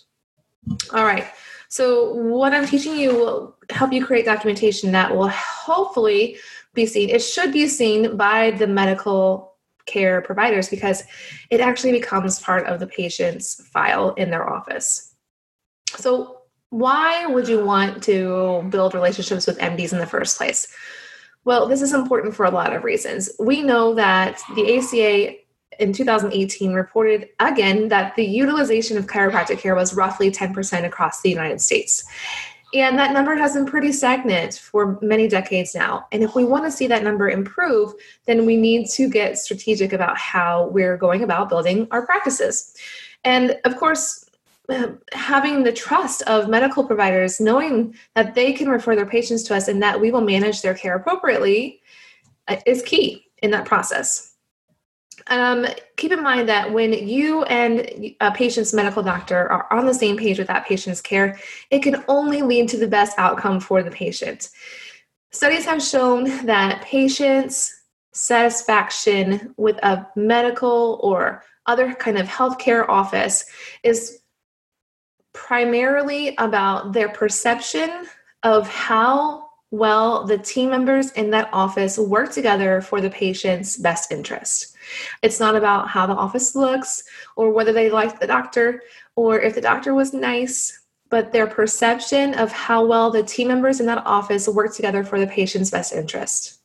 All 0.93 1.05
right. 1.05 1.27
So 1.69 2.13
what 2.13 2.53
i'm 2.53 2.67
teaching 2.67 2.97
you 2.97 3.15
will 3.15 3.55
help 3.69 3.93
you 3.93 4.05
create 4.05 4.25
documentation 4.25 4.91
that 4.91 5.15
will 5.15 5.29
hopefully 5.29 6.37
be 6.73 6.85
seen. 6.85 7.09
It 7.09 7.19
should 7.19 7.53
be 7.53 7.67
seen 7.67 8.17
by 8.17 8.51
the 8.51 8.67
medical 8.67 9.49
care 9.89 10.21
providers 10.21 10.69
because 10.69 11.03
it 11.49 11.59
actually 11.59 11.91
becomes 11.91 12.39
part 12.39 12.65
of 12.67 12.79
the 12.79 12.87
patient's 12.87 13.65
file 13.67 14.13
in 14.13 14.29
their 14.29 14.49
office. 14.49 15.15
So, 15.95 16.37
why 16.69 17.25
would 17.25 17.47
you 17.47 17.65
want 17.65 18.03
to 18.03 18.67
build 18.69 18.93
relationships 18.93 19.47
with 19.47 19.57
MDs 19.57 19.91
in 19.91 19.99
the 19.99 20.05
first 20.05 20.37
place? 20.37 20.67
Well, 21.43 21.67
this 21.67 21.81
is 21.81 21.93
important 21.93 22.35
for 22.35 22.45
a 22.45 22.51
lot 22.51 22.75
of 22.75 22.83
reasons. 22.83 23.29
We 23.39 23.63
know 23.63 23.95
that 23.95 24.39
the 24.55 24.77
ACA 24.77 25.35
in 25.79 25.93
2018 25.93 26.73
reported 26.73 27.29
again 27.39 27.87
that 27.87 28.15
the 28.15 28.25
utilization 28.25 28.97
of 28.97 29.07
chiropractic 29.07 29.59
care 29.59 29.75
was 29.75 29.95
roughly 29.95 30.29
10% 30.29 30.85
across 30.85 31.21
the 31.21 31.29
United 31.29 31.61
States. 31.61 32.03
And 32.73 32.99
that 32.99 33.13
number 33.13 33.35
has 33.35 33.53
been 33.53 33.65
pretty 33.65 33.91
stagnant 33.91 34.53
for 34.53 34.99
many 35.01 35.27
decades 35.27 35.73
now. 35.73 36.05
And 36.11 36.23
if 36.23 36.35
we 36.35 36.45
want 36.45 36.65
to 36.65 36.71
see 36.71 36.85
that 36.87 37.03
number 37.03 37.29
improve, 37.29 37.93
then 38.25 38.45
we 38.45 38.57
need 38.57 38.87
to 38.91 39.09
get 39.09 39.39
strategic 39.39 39.91
about 39.91 40.17
how 40.17 40.67
we're 40.67 40.97
going 40.97 41.23
about 41.23 41.49
building 41.49 41.87
our 41.89 42.05
practices. 42.05 42.75
And 43.23 43.57
of 43.65 43.75
course, 43.77 44.29
having 45.13 45.63
the 45.63 45.73
trust 45.73 46.21
of 46.23 46.47
medical 46.47 46.85
providers, 46.85 47.39
knowing 47.39 47.95
that 48.13 48.35
they 48.35 48.53
can 48.53 48.69
refer 48.69 48.95
their 48.95 49.05
patients 49.05 49.43
to 49.43 49.55
us 49.55 49.67
and 49.67 49.81
that 49.81 49.99
we 49.99 50.11
will 50.11 50.21
manage 50.21 50.61
their 50.61 50.75
care 50.75 50.95
appropriately, 50.95 51.81
uh, 52.47 52.57
is 52.67 52.83
key 52.83 53.25
in 53.41 53.49
that 53.51 53.65
process 53.65 54.28
um, 55.27 55.65
keep 55.97 56.11
in 56.11 56.23
mind 56.23 56.49
that 56.49 56.71
when 56.71 56.93
you 56.93 57.43
and 57.43 58.13
a 58.21 58.31
patient's 58.31 58.73
medical 58.73 59.03
doctor 59.03 59.51
are 59.51 59.71
on 59.71 59.85
the 59.85 59.93
same 59.93 60.17
page 60.17 60.37
with 60.37 60.47
that 60.47 60.65
patient's 60.65 61.01
care, 61.01 61.39
it 61.69 61.79
can 61.79 62.03
only 62.07 62.41
lead 62.41 62.69
to 62.69 62.77
the 62.77 62.87
best 62.87 63.17
outcome 63.17 63.59
for 63.59 63.83
the 63.83 63.91
patient. 63.91 64.49
Studies 65.31 65.65
have 65.65 65.81
shown 65.81 66.45
that 66.45 66.81
patients 66.81 67.73
satisfaction 68.13 69.53
with 69.57 69.77
a 69.83 70.07
medical 70.15 70.99
or 71.03 71.43
other 71.67 71.93
kind 71.93 72.17
of 72.17 72.27
healthcare 72.27 72.87
office 72.89 73.45
is 73.83 74.19
primarily 75.33 76.35
about 76.37 76.93
their 76.93 77.09
perception 77.09 78.07
of 78.43 78.67
how 78.67 79.49
well 79.71 80.25
the 80.25 80.37
team 80.37 80.71
members 80.71 81.11
in 81.11 81.29
that 81.29 81.49
office 81.53 81.97
work 81.97 82.31
together 82.31 82.81
for 82.81 83.01
the 83.01 83.09
patient's 83.09 83.77
best 83.77 84.11
interest. 84.11 84.75
It's 85.21 85.39
not 85.39 85.55
about 85.55 85.89
how 85.89 86.05
the 86.05 86.13
office 86.13 86.55
looks 86.55 87.03
or 87.35 87.51
whether 87.51 87.73
they 87.73 87.89
like 87.89 88.19
the 88.19 88.27
doctor 88.27 88.83
or 89.15 89.39
if 89.39 89.55
the 89.55 89.61
doctor 89.61 89.93
was 89.93 90.13
nice, 90.13 90.85
but 91.09 91.31
their 91.31 91.47
perception 91.47 92.33
of 92.35 92.51
how 92.51 92.85
well 92.85 93.11
the 93.11 93.23
team 93.23 93.47
members 93.47 93.79
in 93.79 93.85
that 93.87 94.05
office 94.05 94.47
work 94.47 94.75
together 94.75 95.03
for 95.03 95.19
the 95.19 95.27
patient's 95.27 95.71
best 95.71 95.93
interest. 95.93 96.59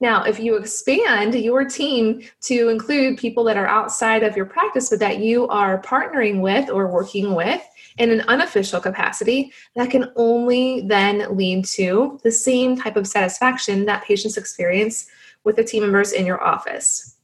Now, 0.00 0.22
if 0.22 0.38
you 0.38 0.56
expand 0.56 1.34
your 1.34 1.64
team 1.64 2.22
to 2.42 2.68
include 2.68 3.18
people 3.18 3.44
that 3.44 3.56
are 3.56 3.66
outside 3.66 4.22
of 4.22 4.36
your 4.36 4.46
practice, 4.46 4.88
but 4.88 4.98
that 5.00 5.18
you 5.18 5.48
are 5.48 5.82
partnering 5.82 6.40
with 6.40 6.70
or 6.70 6.86
working 6.86 7.34
with 7.34 7.62
in 7.98 8.10
an 8.10 8.22
unofficial 8.22 8.80
capacity, 8.80 9.52
that 9.76 9.90
can 9.90 10.12
only 10.16 10.82
then 10.82 11.36
lead 11.36 11.64
to 11.66 12.18
the 12.22 12.30
same 12.30 12.76
type 12.76 12.96
of 12.96 13.06
satisfaction 13.06 13.84
that 13.86 14.04
patients 14.04 14.36
experience 14.36 15.06
with 15.44 15.56
the 15.56 15.64
team 15.64 15.82
members 15.82 16.12
in 16.12 16.24
your 16.24 16.42
office. 16.42 17.16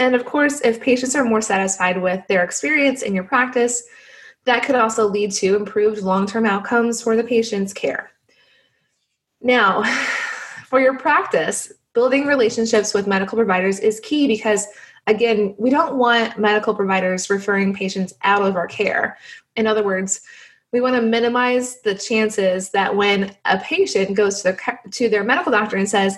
And 0.00 0.14
of 0.14 0.24
course, 0.24 0.62
if 0.62 0.80
patients 0.80 1.14
are 1.14 1.24
more 1.24 1.42
satisfied 1.42 2.00
with 2.00 2.26
their 2.26 2.42
experience 2.42 3.02
in 3.02 3.14
your 3.14 3.24
practice, 3.24 3.84
that 4.46 4.64
could 4.64 4.74
also 4.74 5.06
lead 5.06 5.30
to 5.32 5.54
improved 5.54 6.00
long 6.00 6.26
term 6.26 6.46
outcomes 6.46 7.02
for 7.02 7.16
the 7.16 7.22
patient's 7.22 7.74
care. 7.74 8.10
Now, 9.42 9.82
for 10.66 10.80
your 10.80 10.96
practice, 10.96 11.70
building 11.92 12.26
relationships 12.26 12.94
with 12.94 13.06
medical 13.06 13.36
providers 13.36 13.78
is 13.78 14.00
key 14.00 14.26
because, 14.26 14.66
again, 15.06 15.54
we 15.58 15.68
don't 15.68 15.96
want 15.96 16.38
medical 16.38 16.74
providers 16.74 17.28
referring 17.28 17.74
patients 17.74 18.14
out 18.22 18.40
of 18.40 18.56
our 18.56 18.66
care. 18.66 19.18
In 19.56 19.66
other 19.66 19.84
words, 19.84 20.22
we 20.72 20.80
want 20.80 20.94
to 20.94 21.02
minimize 21.02 21.82
the 21.82 21.94
chances 21.94 22.70
that 22.70 22.96
when 22.96 23.36
a 23.44 23.58
patient 23.58 24.16
goes 24.16 24.38
to 24.38 24.44
their, 24.44 24.80
to 24.92 25.10
their 25.10 25.24
medical 25.24 25.52
doctor 25.52 25.76
and 25.76 25.88
says, 25.88 26.16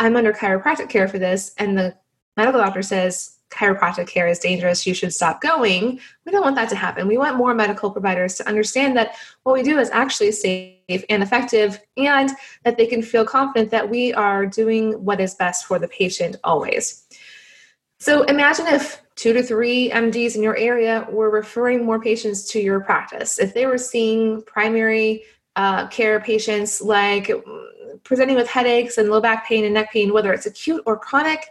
I'm 0.00 0.16
under 0.16 0.32
chiropractic 0.32 0.88
care 0.88 1.06
for 1.06 1.18
this, 1.20 1.54
and 1.58 1.78
the 1.78 1.94
medical 2.36 2.60
doctor 2.60 2.82
says, 2.82 3.38
chiropractic 3.50 4.06
care 4.06 4.28
is 4.28 4.38
dangerous, 4.38 4.86
you 4.86 4.94
should 4.94 5.12
stop 5.12 5.40
going. 5.40 6.00
We 6.24 6.32
don't 6.32 6.42
want 6.42 6.56
that 6.56 6.68
to 6.68 6.76
happen. 6.76 7.08
We 7.08 7.18
want 7.18 7.36
more 7.36 7.52
medical 7.54 7.90
providers 7.90 8.36
to 8.36 8.48
understand 8.48 8.96
that 8.96 9.16
what 9.42 9.54
we 9.54 9.62
do 9.62 9.78
is 9.78 9.90
actually 9.90 10.32
safe 10.32 11.04
and 11.08 11.22
effective, 11.22 11.80
and 11.96 12.30
that 12.64 12.76
they 12.76 12.86
can 12.86 13.02
feel 13.02 13.24
confident 13.24 13.70
that 13.70 13.90
we 13.90 14.14
are 14.14 14.46
doing 14.46 14.92
what 15.04 15.20
is 15.20 15.34
best 15.34 15.66
for 15.66 15.78
the 15.78 15.88
patient 15.88 16.36
always. 16.44 17.06
So 17.98 18.22
imagine 18.22 18.66
if 18.68 19.02
two 19.16 19.32
to 19.34 19.42
three 19.42 19.90
MDs 19.90 20.36
in 20.36 20.42
your 20.42 20.56
area 20.56 21.06
were 21.10 21.28
referring 21.28 21.84
more 21.84 22.00
patients 22.00 22.48
to 22.52 22.60
your 22.60 22.80
practice. 22.80 23.38
If 23.38 23.52
they 23.52 23.66
were 23.66 23.76
seeing 23.76 24.42
primary 24.42 25.24
uh, 25.56 25.88
care 25.88 26.18
patients 26.20 26.80
like 26.80 27.30
presenting 28.04 28.36
with 28.36 28.48
headaches 28.48 28.96
and 28.96 29.10
low 29.10 29.20
back 29.20 29.46
pain 29.46 29.64
and 29.64 29.74
neck 29.74 29.92
pain, 29.92 30.12
whether 30.12 30.32
it's 30.32 30.46
acute 30.46 30.82
or 30.86 30.96
chronic, 30.96 31.48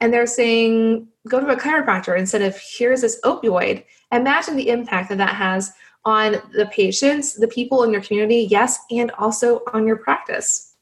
and 0.00 0.12
they're 0.12 0.26
saying, 0.26 1.08
go 1.28 1.40
to 1.40 1.48
a 1.48 1.56
chiropractor 1.56 2.18
instead 2.18 2.42
of 2.42 2.56
here's 2.56 3.00
this 3.00 3.20
opioid. 3.22 3.84
Imagine 4.12 4.56
the 4.56 4.68
impact 4.68 5.08
that 5.08 5.18
that 5.18 5.34
has 5.34 5.72
on 6.04 6.36
the 6.52 6.66
patients, 6.66 7.34
the 7.34 7.48
people 7.48 7.82
in 7.82 7.90
your 7.90 8.02
community, 8.02 8.46
yes, 8.48 8.78
and 8.90 9.10
also 9.12 9.62
on 9.72 9.86
your 9.86 9.96
practice. 9.96 10.74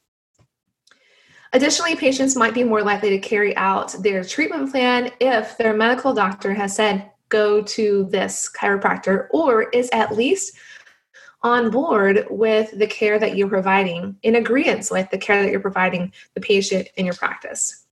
Additionally, 1.55 1.95
patients 1.95 2.37
might 2.37 2.53
be 2.53 2.65
more 2.65 2.83
likely 2.83 3.11
to 3.11 3.19
carry 3.19 3.57
out 3.57 3.95
their 4.03 4.25
treatment 4.25 4.71
plan 4.71 5.11
if 5.21 5.57
their 5.57 5.73
medical 5.73 6.13
doctor 6.13 6.53
has 6.53 6.75
said, 6.75 7.11
go 7.29 7.63
to 7.63 8.05
this 8.11 8.51
chiropractor, 8.55 9.29
or 9.31 9.71
is 9.71 9.89
at 9.93 10.15
least 10.15 10.57
on 11.43 11.71
board 11.71 12.27
with 12.29 12.77
the 12.79 12.87
care 12.87 13.19
that 13.19 13.37
you're 13.37 13.49
providing, 13.49 14.17
in 14.23 14.35
agreement 14.35 14.89
with 14.91 15.09
the 15.11 15.19
care 15.19 15.43
that 15.43 15.51
you're 15.51 15.61
providing 15.61 16.13
the 16.35 16.41
patient 16.41 16.89
in 16.97 17.07
your 17.07 17.15
practice. 17.15 17.84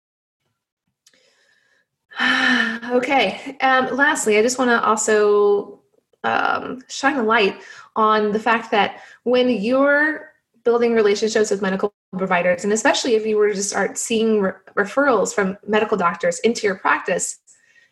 okay. 2.90 3.56
Um, 3.60 3.96
lastly, 3.96 4.38
I 4.38 4.42
just 4.42 4.58
want 4.58 4.70
to 4.70 4.84
also 4.84 5.80
um, 6.24 6.82
shine 6.88 7.16
a 7.16 7.22
light 7.22 7.60
on 7.96 8.32
the 8.32 8.38
fact 8.38 8.70
that 8.70 9.00
when 9.24 9.48
you're 9.48 10.32
building 10.64 10.94
relationships 10.94 11.50
with 11.50 11.62
medical 11.62 11.92
providers, 12.16 12.64
and 12.64 12.72
especially 12.72 13.14
if 13.14 13.26
you 13.26 13.36
were 13.36 13.52
to 13.52 13.62
start 13.62 13.98
seeing 13.98 14.40
re- 14.40 14.52
referrals 14.76 15.34
from 15.34 15.58
medical 15.66 15.96
doctors 15.96 16.38
into 16.40 16.66
your 16.66 16.76
practice, 16.76 17.38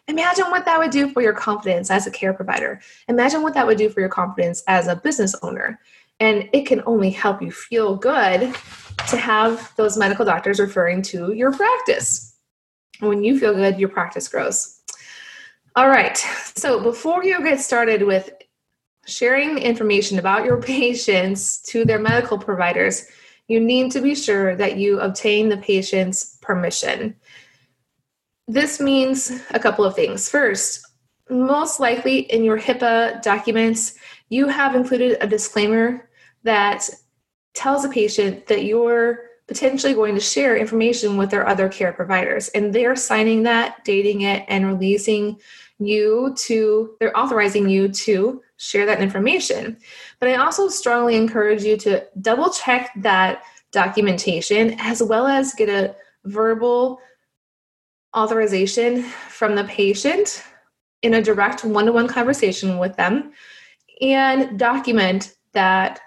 imagine 0.06 0.50
what 0.50 0.64
that 0.64 0.78
would 0.78 0.90
do 0.90 1.10
for 1.10 1.22
your 1.22 1.32
confidence 1.32 1.90
as 1.90 2.06
a 2.06 2.10
care 2.10 2.32
provider. 2.32 2.80
Imagine 3.08 3.42
what 3.42 3.54
that 3.54 3.66
would 3.66 3.78
do 3.78 3.88
for 3.88 4.00
your 4.00 4.08
confidence 4.08 4.62
as 4.68 4.86
a 4.86 4.96
business 4.96 5.34
owner. 5.42 5.80
And 6.20 6.48
it 6.52 6.66
can 6.66 6.82
only 6.84 7.10
help 7.10 7.40
you 7.40 7.50
feel 7.50 7.96
good 7.96 8.54
to 9.08 9.16
have 9.16 9.72
those 9.76 9.96
medical 9.96 10.24
doctors 10.24 10.60
referring 10.60 11.02
to 11.02 11.32
your 11.32 11.50
practice. 11.52 12.29
When 13.00 13.24
you 13.24 13.38
feel 13.38 13.54
good, 13.54 13.78
your 13.78 13.88
practice 13.88 14.28
grows. 14.28 14.80
All 15.76 15.88
right. 15.88 16.16
So 16.56 16.82
before 16.82 17.24
you 17.24 17.42
get 17.42 17.60
started 17.60 18.02
with 18.02 18.30
sharing 19.06 19.58
information 19.58 20.18
about 20.18 20.44
your 20.44 20.60
patients 20.62 21.60
to 21.62 21.84
their 21.84 21.98
medical 21.98 22.38
providers, 22.38 23.06
you 23.48 23.60
need 23.60 23.90
to 23.92 24.00
be 24.00 24.14
sure 24.14 24.54
that 24.56 24.76
you 24.76 25.00
obtain 25.00 25.48
the 25.48 25.56
patient's 25.56 26.36
permission. 26.40 27.16
This 28.46 28.80
means 28.80 29.42
a 29.50 29.58
couple 29.58 29.84
of 29.84 29.94
things. 29.94 30.28
First, 30.28 30.86
most 31.28 31.80
likely 31.80 32.20
in 32.32 32.44
your 32.44 32.58
HIPAA 32.58 33.22
documents, 33.22 33.94
you 34.28 34.48
have 34.48 34.74
included 34.74 35.18
a 35.20 35.26
disclaimer 35.26 36.08
that 36.42 36.88
tells 37.54 37.84
a 37.84 37.88
patient 37.88 38.46
that 38.46 38.64
you're 38.64 39.29
potentially 39.50 39.94
going 39.94 40.14
to 40.14 40.20
share 40.20 40.56
information 40.56 41.16
with 41.16 41.28
their 41.28 41.44
other 41.44 41.68
care 41.68 41.92
providers. 41.92 42.46
And 42.50 42.72
they're 42.72 42.94
signing 42.94 43.42
that, 43.42 43.84
dating 43.84 44.20
it, 44.20 44.44
and 44.46 44.64
releasing 44.64 45.40
you 45.80 46.36
to, 46.38 46.94
they're 47.00 47.18
authorizing 47.18 47.68
you 47.68 47.88
to 47.88 48.40
share 48.58 48.86
that 48.86 49.00
information. 49.00 49.76
But 50.20 50.28
I 50.28 50.36
also 50.36 50.68
strongly 50.68 51.16
encourage 51.16 51.64
you 51.64 51.76
to 51.78 52.06
double 52.20 52.50
check 52.50 52.92
that 52.98 53.42
documentation 53.72 54.76
as 54.78 55.02
well 55.02 55.26
as 55.26 55.52
get 55.54 55.68
a 55.68 55.96
verbal 56.26 57.00
authorization 58.16 59.02
from 59.02 59.56
the 59.56 59.64
patient 59.64 60.44
in 61.02 61.14
a 61.14 61.22
direct 61.22 61.64
one 61.64 61.86
to 61.86 61.92
one 61.92 62.06
conversation 62.06 62.78
with 62.78 62.94
them 62.94 63.32
and 64.00 64.60
document 64.60 65.34
that 65.54 65.98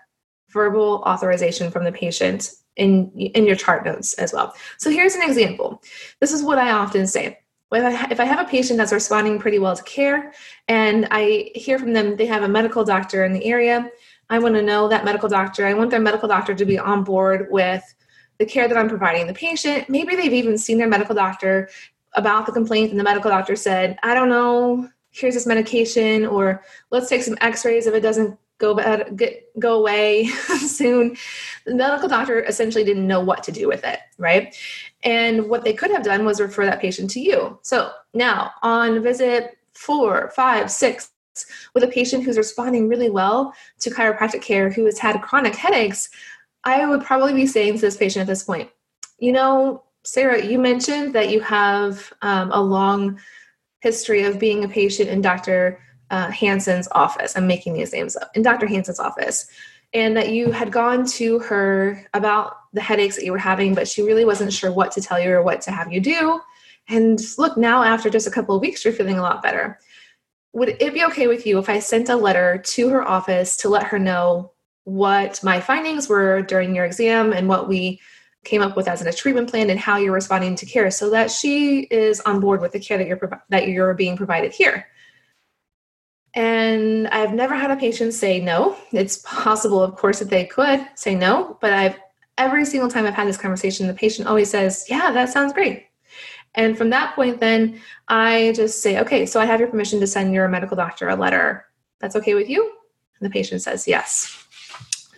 verbal 0.50 1.04
authorization 1.06 1.70
from 1.70 1.84
the 1.84 1.92
patient 1.92 2.54
in 2.76 3.12
in 3.12 3.46
your 3.46 3.56
chart 3.56 3.86
notes 3.86 4.14
as 4.14 4.34
well. 4.34 4.54
So 4.78 4.90
here's 4.90 5.16
an 5.16 5.22
example. 5.22 5.82
This 6.20 6.32
is 6.32 6.44
what 6.44 6.58
I 6.58 6.72
often 6.72 7.08
say. 7.08 7.40
If 7.72 7.84
I, 7.84 8.12
if 8.12 8.20
I 8.20 8.26
have 8.26 8.40
a 8.40 8.50
patient 8.50 8.78
that's 8.78 8.94
responding 8.94 9.40
pretty 9.40 9.58
well 9.58 9.76
to 9.76 9.82
care 9.84 10.32
and 10.68 11.08
I 11.10 11.52
hear 11.56 11.80
from 11.80 11.94
them 11.94 12.16
they 12.16 12.28
have 12.28 12.44
a 12.44 12.48
medical 12.48 12.84
doctor 12.84 13.26
in 13.26 13.34
the 13.34 13.44
area, 13.46 13.90
I 14.30 14.38
want 14.38 14.54
to 14.56 14.62
know 14.62 14.88
that 14.88 15.06
medical 15.06 15.28
doctor. 15.28 15.66
I 15.66 15.74
want 15.74 15.90
their 15.90 16.00
medical 16.00 16.28
doctor 16.28 16.54
to 16.54 16.66
be 16.66 16.78
on 16.78 17.04
board 17.04 17.48
with 17.50 17.84
the 18.38 18.46
care 18.46 18.68
that 18.68 18.78
I'm 18.78 18.90
providing 18.90 19.26
the 19.26 19.34
patient. 19.34 19.90
Maybe 19.90 20.16
they've 20.16 20.34
even 20.34 20.58
seen 20.58 20.78
their 20.78 20.88
medical 20.88 21.16
doctor 21.16 21.70
about 22.14 22.46
the 22.46 22.52
complaint 22.52 22.92
and 22.92 23.00
the 23.00 23.04
medical 23.04 23.32
doctor 23.32 23.56
said, 23.56 23.98
I 24.04 24.14
don't 24.14 24.30
know, 24.30 24.88
here's 25.10 25.34
this 25.34 25.46
medication 25.46 26.26
or 26.26 26.64
let's 26.92 27.10
take 27.10 27.24
some 27.24 27.38
x-rays 27.42 27.88
if 27.88 27.94
it 27.94 28.02
doesn't 28.02 28.38
go 28.58 28.74
bad, 28.74 29.18
get 29.18 29.50
go 29.60 29.80
away 29.80 30.28
soon. 30.60 31.18
The 31.66 31.76
medical 31.76 32.10
doctor 32.10 32.44
essentially 32.44 32.84
didn't 32.84 33.08
know 33.08 33.20
what 33.20 33.44
to 33.44 33.52
do 33.52 33.68
with 33.68 33.84
it, 33.84 34.00
right? 34.18 34.56
And 35.04 35.50
what 35.50 35.64
they 35.64 35.74
could 35.74 35.92
have 35.92 36.04
done 36.04 36.26
was 36.26 36.40
refer 36.40 36.66
that 36.66 36.82
patient 36.82 37.10
to 37.12 37.20
you. 37.20 37.60
So 37.62 37.92
now 38.14 38.52
on 38.62 39.02
visit 39.04 39.58
four, 39.74 40.32
five, 40.36 40.72
six, 40.72 41.12
with 41.74 41.84
a 41.84 41.88
patient 41.88 42.24
who's 42.24 42.38
responding 42.38 42.88
really 42.88 43.10
well 43.10 43.54
to 43.80 43.90
chiropractic 43.90 44.42
care 44.42 44.70
who 44.70 44.86
has 44.86 45.00
had 45.00 45.22
chronic 45.22 45.56
headaches, 45.56 46.10
I 46.64 46.86
would 46.86 47.04
probably 47.04 47.34
be 47.34 47.48
saying 47.48 47.76
to 47.76 47.82
this 47.82 47.98
patient 47.98 48.22
at 48.22 48.28
this 48.28 48.44
point, 48.44 48.70
you 49.18 49.32
know, 49.32 49.84
Sarah, 50.04 50.44
you 50.44 50.60
mentioned 50.60 51.14
that 51.14 51.30
you 51.30 51.40
have 51.42 52.12
um, 52.22 52.52
a 52.52 52.62
long 52.62 53.20
history 53.80 54.24
of 54.24 54.40
being 54.40 54.64
a 54.64 54.68
patient 54.68 55.10
in 55.10 55.22
Dr 55.22 55.80
uh, 56.14 56.30
Hanson's 56.30 56.88
office. 56.92 57.36
I'm 57.36 57.48
making 57.48 57.74
these 57.74 57.92
names 57.92 58.16
up. 58.16 58.30
In 58.36 58.44
Dr. 58.44 58.68
Hanson's 58.68 59.00
office. 59.00 59.48
And 59.96 60.16
that 60.16 60.30
you 60.30 60.52
had 60.52 60.72
gone 60.72 61.08
to 61.08 61.40
her 61.40 62.06
about 62.14 62.58
the 62.72 62.82
headaches 62.82 63.16
that 63.16 63.26
you 63.26 63.32
were 63.32 63.40
having, 63.40 63.74
but 63.74 63.88
she 63.88 64.04
really 64.04 64.24
wasn't 64.24 64.54
sure 64.54 64.72
what 64.72 64.92
to 64.92 65.02
tell 65.02 65.20
you 65.20 65.32
or 65.32 65.42
what 65.42 65.62
to 65.62 65.72
have 65.72 65.92
you 65.92 66.00
do. 66.00 66.40
And 66.88 67.20
look, 67.40 67.58
now 67.58 67.84
after 67.84 68.12
just 68.12 68.28
a 68.28 68.32
couple 68.32 68.56
of 68.56 68.62
weeks, 68.62 68.86
you're 68.86 68.94
feeling 68.94 69.18
a 69.18 69.24
lot 69.24 69.42
better. 69.42 69.80
Would 70.54 70.78
it 70.80 70.94
be 70.94 71.04
okay 71.06 71.26
with 71.26 71.48
you 71.48 71.58
if 71.58 71.68
I 71.68 71.80
sent 71.80 72.10
a 72.10 72.16
letter 72.16 72.62
to 72.64 72.90
her 72.90 73.08
office 73.08 73.58
to 73.58 73.70
let 73.70 73.88
her 73.88 73.98
know 73.98 74.52
what 74.84 75.44
my 75.44 75.60
findings 75.60 76.08
were 76.08 76.44
during 76.44 76.76
your 76.76 76.86
exam 76.86 77.34
and 77.34 77.48
what 77.48 77.68
we 77.68 78.00
came 78.44 78.62
up 78.62 78.76
with 78.76 78.88
as 78.88 79.02
in 79.02 79.08
a 79.08 79.14
treatment 79.14 79.50
plan 79.50 79.72
and 79.72 79.80
how 79.80 79.98
you're 79.98 80.14
responding 80.14 80.56
to 80.56 80.66
care 80.68 80.92
so 80.92 81.10
that 81.10 81.32
she 81.32 81.82
is 81.90 82.20
on 82.22 82.40
board 82.40 82.62
with 82.62 82.72
the 82.72 82.80
care 82.80 82.98
that 83.00 83.08
you're 83.08 83.42
that 83.50 83.68
you're 83.68 83.94
being 83.94 84.18
provided 84.18 84.52
here 84.52 84.86
and 86.36 87.08
i've 87.10 87.34
never 87.34 87.56
had 87.56 87.72
a 87.72 87.76
patient 87.76 88.14
say 88.14 88.40
no. 88.40 88.76
It's 88.92 89.18
possible 89.20 89.82
of 89.82 89.96
course 89.96 90.20
that 90.20 90.30
they 90.30 90.46
could 90.46 90.86
say 90.96 91.16
no 91.16 91.58
but 91.62 91.74
i've 91.74 91.98
every 92.38 92.66
single 92.66 92.90
time 92.90 93.06
i've 93.06 93.14
had 93.14 93.28
this 93.28 93.38
conversation 93.38 93.88
the 93.88 93.94
patient 93.94 94.28
always 94.28 94.50
says 94.50 94.86
yeah 94.90 95.12
that 95.12 95.30
sounds 95.30 95.54
great. 95.54 95.88
And 96.56 96.78
from 96.78 96.90
that 96.92 97.16
point 97.16 97.40
then 97.40 97.82
i 98.08 98.54
just 98.56 98.82
say 98.82 99.00
okay 99.00 99.26
so 99.26 99.40
i 99.40 99.46
have 99.46 99.60
your 99.60 99.70
permission 99.70 100.00
to 100.00 100.08
send 100.08 100.34
your 100.34 100.48
medical 100.48 100.78
doctor 100.78 101.10
a 101.10 101.16
letter. 101.16 101.66
That's 102.00 102.16
okay 102.18 102.34
with 102.34 102.50
you? 102.50 102.64
And 103.20 103.30
the 103.30 103.34
patient 103.34 103.62
says 103.62 103.88
yes. 103.88 104.44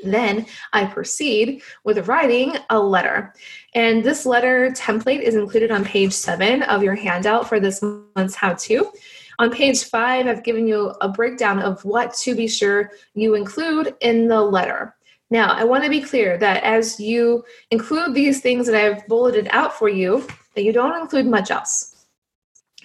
Then 0.03 0.45
I 0.74 0.86
proceed 0.86 1.62
with 1.84 2.07
writing 2.07 2.57
a 2.69 2.79
letter. 2.79 3.34
And 3.74 4.03
this 4.03 4.25
letter 4.25 4.72
template 4.72 5.22
is 5.22 5.36
included 5.36 5.72
on 5.72 5.84
page 5.84 6.13
seven 6.13 6.63
of 6.63 6.84
your 6.84 6.95
handout 6.95 7.48
for 7.48 7.60
this 7.60 7.81
month's 8.15 8.36
how 8.36 8.53
to. 8.53 8.91
On 9.39 9.51
page 9.51 9.84
five, 9.84 10.27
I've 10.27 10.44
given 10.44 10.68
you 10.68 10.94
a 11.01 11.10
breakdown 11.10 11.60
of 11.60 11.84
what 11.84 12.13
to 12.15 12.36
be 12.36 12.48
sure 12.48 12.92
you 13.13 13.36
include 13.36 13.96
in 14.01 14.27
the 14.27 14.42
letter. 14.42 14.96
Now, 15.30 15.54
I 15.54 15.63
want 15.63 15.84
to 15.84 15.89
be 15.89 16.01
clear 16.01 16.38
that 16.38 16.63
as 16.63 17.00
you 17.00 17.44
include 17.72 18.13
these 18.13 18.42
things 18.42 18.68
that 18.68 18.75
I've 18.75 19.08
bulleted 19.08 19.48
out 19.51 19.74
for 19.74 19.89
you, 19.89 20.27
that 20.56 20.63
you 20.63 20.72
don't 20.72 21.00
include 21.01 21.25
much 21.25 21.51
else. 21.51 22.06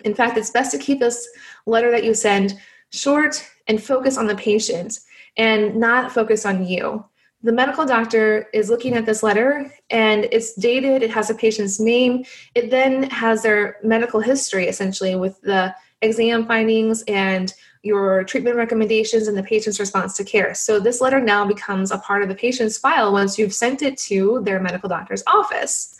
In 0.05 0.15
fact, 0.15 0.39
it's 0.39 0.51
best 0.51 0.73
to 0.73 0.79
keep 0.79 0.99
this 0.99 1.29
letter 1.67 1.91
that 1.91 2.05
you 2.05 2.15
send 2.15 2.59
short 2.91 3.47
and 3.69 3.83
focus 3.83 4.17
on 4.17 4.27
the 4.27 4.35
patient 4.35 4.99
and 5.37 5.77
not 5.77 6.11
focus 6.11 6.45
on 6.45 6.67
you 6.67 7.05
the 7.43 7.53
medical 7.53 7.87
doctor 7.87 8.49
is 8.53 8.69
looking 8.69 8.95
at 8.95 9.07
this 9.07 9.23
letter 9.23 9.73
and 9.89 10.29
it's 10.31 10.55
dated, 10.55 11.03
it 11.03 11.11
has 11.11 11.31
a 11.31 11.35
patient's 11.35 11.81
name, 11.81 12.25
it 12.55 12.71
then 12.71 13.05
has 13.05 13.43
their 13.43 13.79
medical 13.83 14.21
history 14.21 14.69
essentially 14.69 15.17
with 15.17 15.41
the 15.41 15.75
exam 16.03 16.47
findings 16.47 17.03
and 17.03 17.53
your 17.83 18.25
treatment 18.25 18.57
recommendations 18.57 19.27
and 19.27 19.37
the 19.37 19.43
patient's 19.43 19.81
response 19.81 20.15
to 20.17 20.25
care. 20.25 20.55
So 20.55 20.79
this 20.79 21.01
letter 21.01 21.21
now 21.21 21.47
becomes 21.47 21.91
a 21.91 21.99
part 21.99 22.23
of 22.23 22.29
the 22.29 22.35
patient's 22.35 22.77
file 22.77 23.13
once 23.13 23.39
you've 23.39 23.55
sent 23.55 23.83
it 23.83 23.97
to 23.99 24.41
their 24.45 24.61
medical 24.61 24.89
doctor's 24.89 25.23
office. 25.27 25.99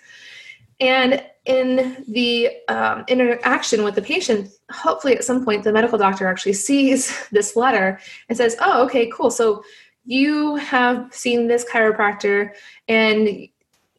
And 0.79 1.25
in 1.45 2.05
the 2.09 2.51
um, 2.69 3.05
interaction 3.09 3.83
with 3.83 3.95
the 3.95 4.03
patient, 4.03 4.51
hopefully 4.71 5.17
at 5.17 5.25
some 5.25 5.45
point 5.45 5.65
the 5.65 5.73
medical 5.73 5.99
doctor 5.99 6.27
actually 6.27 6.55
sees 6.55 7.29
this 7.33 7.57
letter 7.57 7.99
and 8.29 8.37
says, 8.37 8.57
Oh, 8.61 8.85
okay, 8.85 9.11
cool. 9.11 9.31
So 9.31 9.63
you 10.05 10.57
have 10.57 11.13
seen 11.15 11.47
this 11.47 11.65
chiropractor 11.65 12.53
and 12.89 13.49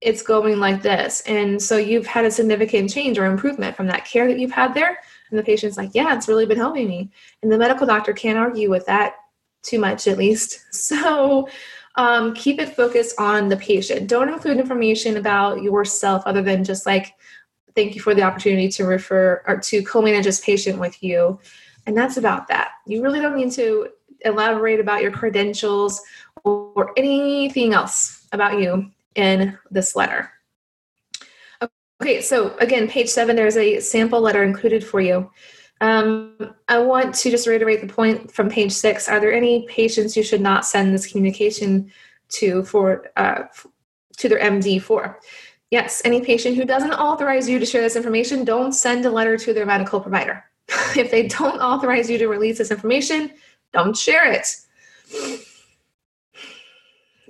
it's 0.01 0.23
going 0.23 0.59
like 0.59 0.81
this. 0.81 1.21
And 1.21 1.61
so 1.61 1.77
you've 1.77 2.07
had 2.07 2.25
a 2.25 2.31
significant 2.31 2.91
change 2.91 3.19
or 3.19 3.25
improvement 3.25 3.75
from 3.75 3.85
that 3.87 4.05
care 4.05 4.27
that 4.27 4.39
you've 4.39 4.51
had 4.51 4.73
there. 4.73 4.97
And 5.31 5.39
the 5.39 5.43
patient's 5.43 5.77
like, 5.77 5.91
yeah, 5.93 6.15
it's 6.15 6.27
really 6.27 6.45
been 6.45 6.57
helping 6.57 6.87
me. 6.87 7.09
And 7.41 7.51
the 7.51 7.57
medical 7.57 7.87
doctor 7.87 8.13
can't 8.13 8.37
argue 8.37 8.69
with 8.69 8.85
that 8.85 9.15
too 9.63 9.79
much, 9.79 10.07
at 10.07 10.17
least. 10.17 10.59
So 10.71 11.47
um, 11.95 12.33
keep 12.33 12.59
it 12.59 12.75
focused 12.75 13.19
on 13.19 13.49
the 13.49 13.57
patient. 13.57 14.07
Don't 14.07 14.29
include 14.29 14.57
information 14.57 15.17
about 15.17 15.61
yourself 15.61 16.23
other 16.25 16.41
than 16.41 16.63
just 16.63 16.85
like, 16.85 17.15
thank 17.75 17.95
you 17.95 18.01
for 18.01 18.13
the 18.13 18.21
opportunity 18.21 18.69
to 18.69 18.85
refer 18.85 19.41
or 19.47 19.57
to 19.57 19.83
co 19.83 20.01
manage 20.01 20.25
this 20.25 20.41
patient 20.41 20.79
with 20.79 21.01
you. 21.03 21.39
And 21.85 21.97
that's 21.97 22.17
about 22.17 22.47
that. 22.47 22.71
You 22.85 23.01
really 23.01 23.19
don't 23.19 23.35
need 23.35 23.51
to 23.53 23.89
elaborate 24.21 24.79
about 24.79 25.01
your 25.01 25.11
credentials 25.11 26.01
or 26.43 26.93
anything 26.97 27.73
else 27.73 28.27
about 28.31 28.59
you 28.59 28.91
in 29.15 29.57
this 29.69 29.95
letter. 29.95 30.31
Okay, 32.01 32.19
so 32.19 32.57
again, 32.57 32.87
page 32.87 33.09
seven, 33.09 33.35
there's 33.35 33.57
a 33.57 33.79
sample 33.79 34.21
letter 34.21 34.41
included 34.41 34.83
for 34.83 35.01
you. 35.01 35.29
Um, 35.81 36.55
I 36.67 36.79
want 36.79 37.13
to 37.13 37.29
just 37.29 37.45
reiterate 37.45 37.79
the 37.79 37.93
point 37.93 38.31
from 38.31 38.49
page 38.49 38.71
six. 38.71 39.07
Are 39.07 39.19
there 39.19 39.31
any 39.31 39.67
patients 39.67 40.17
you 40.17 40.23
should 40.23 40.41
not 40.41 40.65
send 40.65 40.95
this 40.95 41.05
communication 41.05 41.91
to 42.29 42.63
for 42.63 43.11
uh, 43.17 43.43
to 44.17 44.29
their 44.29 44.39
MD 44.39 44.81
for? 44.81 45.19
Yes, 45.69 46.01
any 46.03 46.21
patient 46.21 46.55
who 46.55 46.65
doesn't 46.65 46.91
authorize 46.91 47.47
you 47.47 47.59
to 47.59 47.67
share 47.67 47.81
this 47.81 47.95
information, 47.95 48.45
don't 48.45 48.73
send 48.73 49.05
a 49.05 49.11
letter 49.11 49.37
to 49.37 49.53
their 49.53 49.67
medical 49.67 50.01
provider. 50.01 50.43
if 50.97 51.11
they 51.11 51.27
don't 51.27 51.59
authorize 51.59 52.09
you 52.09 52.17
to 52.17 52.27
release 52.27 52.57
this 52.57 52.71
information, 52.71 53.31
don't 53.73 53.95
share 53.95 54.31
it. 54.31 54.47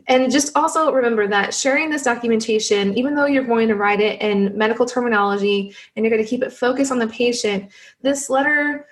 And 0.08 0.32
just 0.32 0.56
also 0.56 0.92
remember 0.92 1.28
that 1.28 1.54
sharing 1.54 1.90
this 1.90 2.04
documentation, 2.04 2.98
even 2.98 3.16
though 3.16 3.26
you're 3.26 3.44
going 3.44 3.68
to 3.68 3.76
write 3.76 4.00
it 4.00 4.22
in 4.22 4.58
medical 4.58 4.86
terminology 4.86 5.76
and 5.96 6.04
you're 6.04 6.12
going 6.12 6.24
to 6.24 6.30
keep 6.30 6.44
it 6.44 6.52
focused 6.52 6.92
on 6.92 7.00
the 7.00 7.08
patient, 7.08 7.72
this 8.02 8.30
letter 8.30 8.88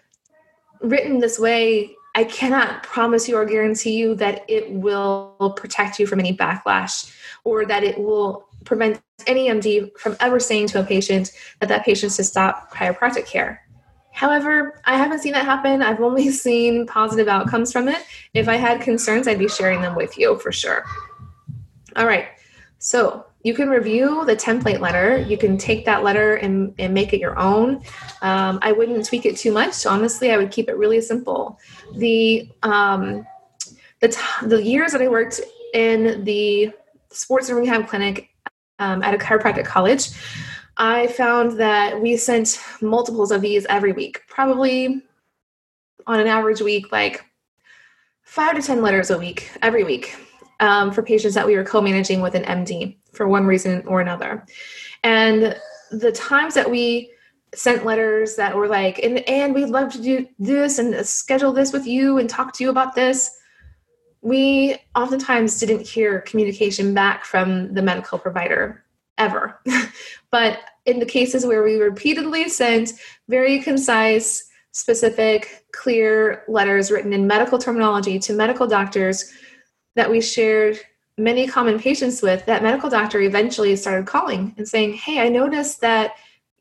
written 0.82 1.20
this 1.20 1.40
way, 1.40 1.96
I 2.16 2.24
cannot 2.24 2.84
promise 2.84 3.28
you 3.28 3.38
or 3.38 3.46
guarantee 3.46 3.96
you 3.98 4.16
that 4.16 4.44
it 4.48 4.72
will 4.72 5.54
protect 5.56 6.00
you 6.00 6.08
from 6.08 6.20
any 6.20 6.36
backlash 6.36 7.16
or 7.44 7.66
that 7.66 7.84
it 7.84 7.98
will 7.98 8.48
prevent 8.66 9.02
any 9.28 9.48
MD 9.50 9.96
from 9.98 10.18
ever 10.20 10.40
saying 10.40 10.68
to 10.68 10.80
a 10.80 10.84
patient 10.84 11.32
that 11.60 11.70
that 11.70 11.86
patient 11.86 12.12
should 12.14 12.26
stop 12.26 12.74
chiropractic 12.74 13.26
care. 13.26 13.62
However, 14.20 14.82
I 14.84 14.98
haven't 14.98 15.20
seen 15.20 15.32
that 15.32 15.46
happen. 15.46 15.82
I've 15.82 16.02
only 16.02 16.30
seen 16.46 16.86
positive 16.86 17.30
outcomes 17.30 17.72
from 17.72 17.88
it. 17.88 18.06
If 18.34 18.50
I 18.50 18.58
had 18.58 18.82
concerns, 18.82 19.30
I'd 19.30 19.40
be 19.40 19.48
sharing 19.48 19.82
them 19.82 19.96
with 19.96 20.18
you 20.18 20.38
for 20.40 20.52
sure. 20.52 20.84
All 21.96 22.06
right. 22.06 22.28
So 22.80 23.26
you 23.44 23.54
can 23.54 23.70
review 23.70 24.26
the 24.26 24.36
template 24.36 24.82
letter. 24.82 25.20
You 25.22 25.38
can 25.38 25.58
take 25.58 25.86
that 25.86 26.04
letter 26.04 26.36
and, 26.36 26.76
and 26.78 26.94
make 26.94 27.14
it 27.14 27.22
your 27.22 27.40
own. 27.40 27.82
Um, 28.22 28.60
I 28.62 28.74
wouldn't 28.74 29.06
tweak 29.06 29.26
it 29.26 29.38
too 29.38 29.54
much. 29.54 29.86
Honestly, 29.86 30.32
I 30.34 30.38
would 30.38 30.52
keep 30.52 30.68
it 30.68 30.76
really 30.76 31.00
simple. 31.00 31.58
The 31.96 32.50
um, 32.62 33.26
the, 34.02 34.10
t- 34.10 34.48
the 34.48 34.62
years 34.62 34.92
that 34.92 35.02
I 35.02 35.08
worked 35.08 35.40
in 35.74 36.26
the 36.26 36.74
sports 37.10 37.48
and 37.48 37.58
rehab 37.58 37.88
clinic 37.88 38.32
um, 38.80 39.02
at 39.02 39.14
a 39.14 39.18
chiropractic 39.18 39.64
college, 39.64 40.10
I 40.80 41.08
found 41.08 41.60
that 41.60 42.02
we 42.02 42.16
sent 42.16 42.58
multiples 42.82 43.32
of 43.32 43.42
these 43.42 43.66
every 43.66 43.92
week, 43.92 44.22
probably 44.30 45.04
on 46.08 46.22
an 46.22 46.28
average 46.28 46.62
week, 46.62 46.90
like 46.94 47.26
five 48.24 48.56
to 48.56 48.62
10 48.62 48.82
letters 48.82 49.10
a 49.10 49.18
week, 49.18 49.52
every 49.62 49.84
week, 49.84 50.16
um, 50.62 50.92
for 50.92 51.04
patients 51.04 51.36
that 51.36 51.46
we 51.46 51.58
were 51.58 51.66
co 51.66 51.82
managing 51.82 52.22
with 52.22 52.34
an 52.34 52.44
MD 52.46 52.96
for 53.12 53.28
one 53.28 53.46
reason 53.46 53.86
or 53.88 54.00
another. 54.00 54.46
And 55.04 55.60
the 55.92 56.14
times 56.14 56.54
that 56.54 56.72
we 56.72 57.12
sent 57.54 57.84
letters 57.84 58.38
that 58.38 58.56
were 58.56 58.68
like, 58.68 59.00
and, 59.00 59.20
and 59.28 59.54
we'd 59.54 59.66
love 59.66 59.92
to 59.92 60.02
do 60.02 60.26
this 60.40 60.80
and 60.80 61.06
schedule 61.06 61.52
this 61.52 61.74
with 61.74 61.86
you 61.88 62.20
and 62.20 62.30
talk 62.30 62.54
to 62.54 62.64
you 62.64 62.70
about 62.70 62.96
this. 62.96 63.30
We 64.22 64.78
oftentimes 64.96 65.60
didn't 65.60 65.86
hear 65.86 66.22
communication 66.22 66.94
back 66.94 67.26
from 67.26 67.74
the 67.74 67.82
medical 67.82 68.18
provider 68.18 68.86
ever. 69.20 69.60
but 70.32 70.60
in 70.86 71.00
the 71.00 71.06
cases 71.06 71.46
where 71.46 71.64
we 71.64 71.76
repeatedly 71.76 72.50
sent 72.50 72.94
very 73.28 73.60
concise, 73.60 74.50
specific, 74.72 75.66
clear 75.72 76.44
letters 76.48 76.90
written 76.90 77.14
in 77.14 77.28
medical 77.28 77.60
terminology 77.60 78.18
to 78.20 78.34
medical 78.34 78.66
doctors 78.66 79.32
that 79.96 80.10
we 80.10 80.22
shared 80.22 80.80
many 81.18 81.48
common 81.48 81.78
patients 81.78 82.22
with, 82.22 82.46
that 82.46 82.64
medical 82.64 82.90
doctor 82.90 83.20
eventually 83.22 83.76
started 83.76 84.08
calling 84.08 84.56
and 84.58 84.68
saying, 84.68 84.94
Hey, 84.94 85.20
I 85.20 85.30
noticed 85.30 85.82
that 85.82 86.16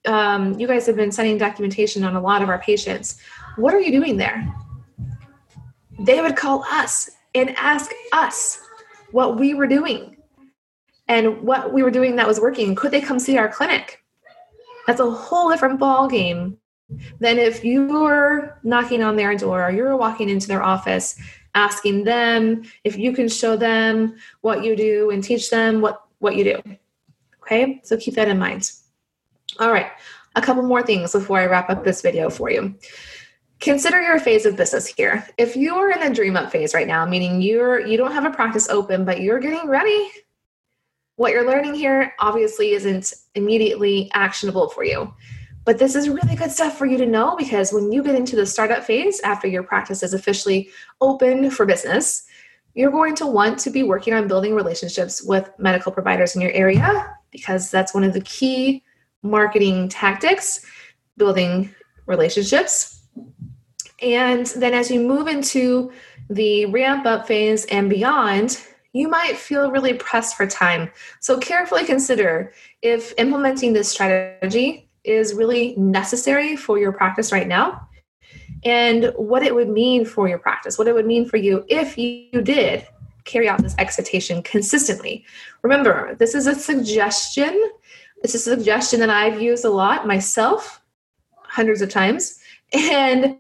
um, 0.06 0.58
you 0.58 0.66
guys 0.66 0.86
have 0.86 0.96
been 0.96 1.12
sending 1.12 1.38
documentation 1.38 2.04
on 2.04 2.16
a 2.16 2.20
lot 2.20 2.42
of 2.42 2.48
our 2.48 2.58
patients. 2.58 3.20
What 3.56 3.74
are 3.74 3.80
you 3.80 3.92
doing 3.92 4.16
there? 4.16 4.52
They 6.00 6.20
would 6.20 6.36
call 6.36 6.64
us 6.64 7.10
and 7.34 7.50
ask 7.56 7.90
us 8.12 8.60
what 9.10 9.38
we 9.38 9.54
were 9.54 9.66
doing 9.66 10.17
and 11.08 11.42
what 11.42 11.72
we 11.72 11.82
were 11.82 11.90
doing 11.90 12.16
that 12.16 12.28
was 12.28 12.38
working. 12.38 12.74
Could 12.74 12.90
they 12.90 13.00
come 13.00 13.18
see 13.18 13.38
our 13.38 13.48
clinic? 13.48 14.04
That's 14.86 15.00
a 15.00 15.10
whole 15.10 15.50
different 15.50 15.78
ball 15.78 16.08
game 16.08 16.58
than 17.20 17.38
if 17.38 17.64
you 17.64 17.86
were 17.86 18.58
knocking 18.62 19.02
on 19.02 19.16
their 19.16 19.36
door 19.36 19.66
or 19.66 19.70
you're 19.70 19.96
walking 19.96 20.28
into 20.28 20.48
their 20.48 20.62
office 20.62 21.20
asking 21.54 22.04
them 22.04 22.62
if 22.84 22.96
you 22.96 23.12
can 23.12 23.28
show 23.28 23.56
them 23.56 24.16
what 24.42 24.64
you 24.64 24.76
do 24.76 25.10
and 25.10 25.24
teach 25.24 25.50
them 25.50 25.80
what 25.80 26.04
what 26.20 26.36
you 26.36 26.44
do. 26.44 26.62
Okay? 27.42 27.80
So 27.84 27.96
keep 27.96 28.14
that 28.14 28.28
in 28.28 28.38
mind. 28.38 28.70
All 29.58 29.72
right. 29.72 29.90
A 30.36 30.42
couple 30.42 30.62
more 30.62 30.82
things 30.82 31.12
before 31.12 31.38
I 31.38 31.46
wrap 31.46 31.70
up 31.70 31.84
this 31.84 32.02
video 32.02 32.30
for 32.30 32.50
you. 32.50 32.74
Consider 33.60 34.00
your 34.00 34.20
phase 34.20 34.46
of 34.46 34.56
business 34.56 34.86
here. 34.86 35.26
If 35.36 35.56
you 35.56 35.74
are 35.74 35.90
in 35.90 36.02
a 36.02 36.14
dream 36.14 36.36
up 36.36 36.52
phase 36.52 36.74
right 36.74 36.86
now, 36.86 37.04
meaning 37.04 37.42
you're 37.42 37.84
you 37.84 37.96
don't 37.96 38.12
have 38.12 38.24
a 38.24 38.30
practice 38.30 38.68
open, 38.68 39.04
but 39.04 39.20
you're 39.20 39.40
getting 39.40 39.68
ready 39.68 40.10
what 41.18 41.32
you're 41.32 41.46
learning 41.46 41.74
here 41.74 42.14
obviously 42.20 42.70
isn't 42.74 43.12
immediately 43.34 44.08
actionable 44.14 44.68
for 44.68 44.84
you. 44.84 45.12
But 45.64 45.76
this 45.76 45.96
is 45.96 46.08
really 46.08 46.36
good 46.36 46.52
stuff 46.52 46.78
for 46.78 46.86
you 46.86 46.96
to 46.96 47.06
know 47.06 47.34
because 47.36 47.72
when 47.72 47.90
you 47.90 48.04
get 48.04 48.14
into 48.14 48.36
the 48.36 48.46
startup 48.46 48.84
phase 48.84 49.20
after 49.22 49.48
your 49.48 49.64
practice 49.64 50.04
is 50.04 50.14
officially 50.14 50.70
open 51.00 51.50
for 51.50 51.66
business, 51.66 52.24
you're 52.74 52.92
going 52.92 53.16
to 53.16 53.26
want 53.26 53.58
to 53.58 53.70
be 53.70 53.82
working 53.82 54.14
on 54.14 54.28
building 54.28 54.54
relationships 54.54 55.20
with 55.20 55.50
medical 55.58 55.90
providers 55.90 56.36
in 56.36 56.40
your 56.40 56.52
area 56.52 57.12
because 57.32 57.68
that's 57.68 57.92
one 57.92 58.04
of 58.04 58.12
the 58.12 58.20
key 58.20 58.84
marketing 59.24 59.88
tactics, 59.88 60.64
building 61.16 61.74
relationships. 62.06 63.02
And 64.00 64.46
then 64.46 64.72
as 64.72 64.88
you 64.88 65.00
move 65.00 65.26
into 65.26 65.90
the 66.30 66.66
ramp 66.66 67.06
up 67.06 67.26
phase 67.26 67.64
and 67.64 67.90
beyond, 67.90 68.62
you 68.98 69.08
might 69.08 69.36
feel 69.36 69.70
really 69.70 69.94
pressed 69.94 70.36
for 70.36 70.46
time. 70.46 70.90
So 71.20 71.38
carefully 71.38 71.84
consider 71.84 72.52
if 72.82 73.14
implementing 73.16 73.72
this 73.72 73.88
strategy 73.88 74.88
is 75.04 75.34
really 75.34 75.76
necessary 75.76 76.56
for 76.56 76.78
your 76.78 76.92
practice 76.92 77.30
right 77.30 77.46
now 77.46 77.88
and 78.64 79.12
what 79.16 79.44
it 79.44 79.54
would 79.54 79.68
mean 79.68 80.04
for 80.04 80.28
your 80.28 80.38
practice, 80.38 80.78
what 80.78 80.88
it 80.88 80.94
would 80.94 81.06
mean 81.06 81.26
for 81.26 81.36
you 81.36 81.64
if 81.68 81.96
you 81.96 82.42
did 82.42 82.86
carry 83.24 83.48
out 83.48 83.62
this 83.62 83.76
excitation 83.78 84.42
consistently. 84.42 85.24
Remember, 85.62 86.16
this 86.18 86.34
is 86.34 86.46
a 86.46 86.54
suggestion. 86.54 87.70
It's 88.24 88.34
a 88.34 88.38
suggestion 88.38 88.98
that 89.00 89.10
I've 89.10 89.40
used 89.40 89.64
a 89.64 89.70
lot 89.70 90.06
myself, 90.06 90.80
hundreds 91.44 91.82
of 91.82 91.88
times. 91.88 92.40
And 92.74 93.38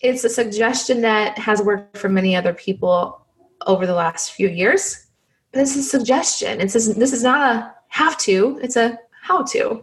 it's 0.00 0.22
a 0.22 0.28
suggestion 0.28 1.00
that 1.00 1.38
has 1.38 1.62
worked 1.62 1.96
for 1.96 2.10
many 2.10 2.36
other 2.36 2.52
people 2.52 3.25
over 3.66 3.86
the 3.86 3.94
last 3.94 4.32
few 4.32 4.48
years. 4.48 5.06
But 5.52 5.62
it's 5.62 5.76
a 5.76 5.82
suggestion. 5.82 6.60
It's 6.60 6.74
this 6.74 7.12
is 7.12 7.22
not 7.22 7.54
a 7.54 7.74
have 7.88 8.18
to, 8.18 8.58
it's 8.62 8.76
a 8.76 8.98
how 9.22 9.42
to. 9.44 9.82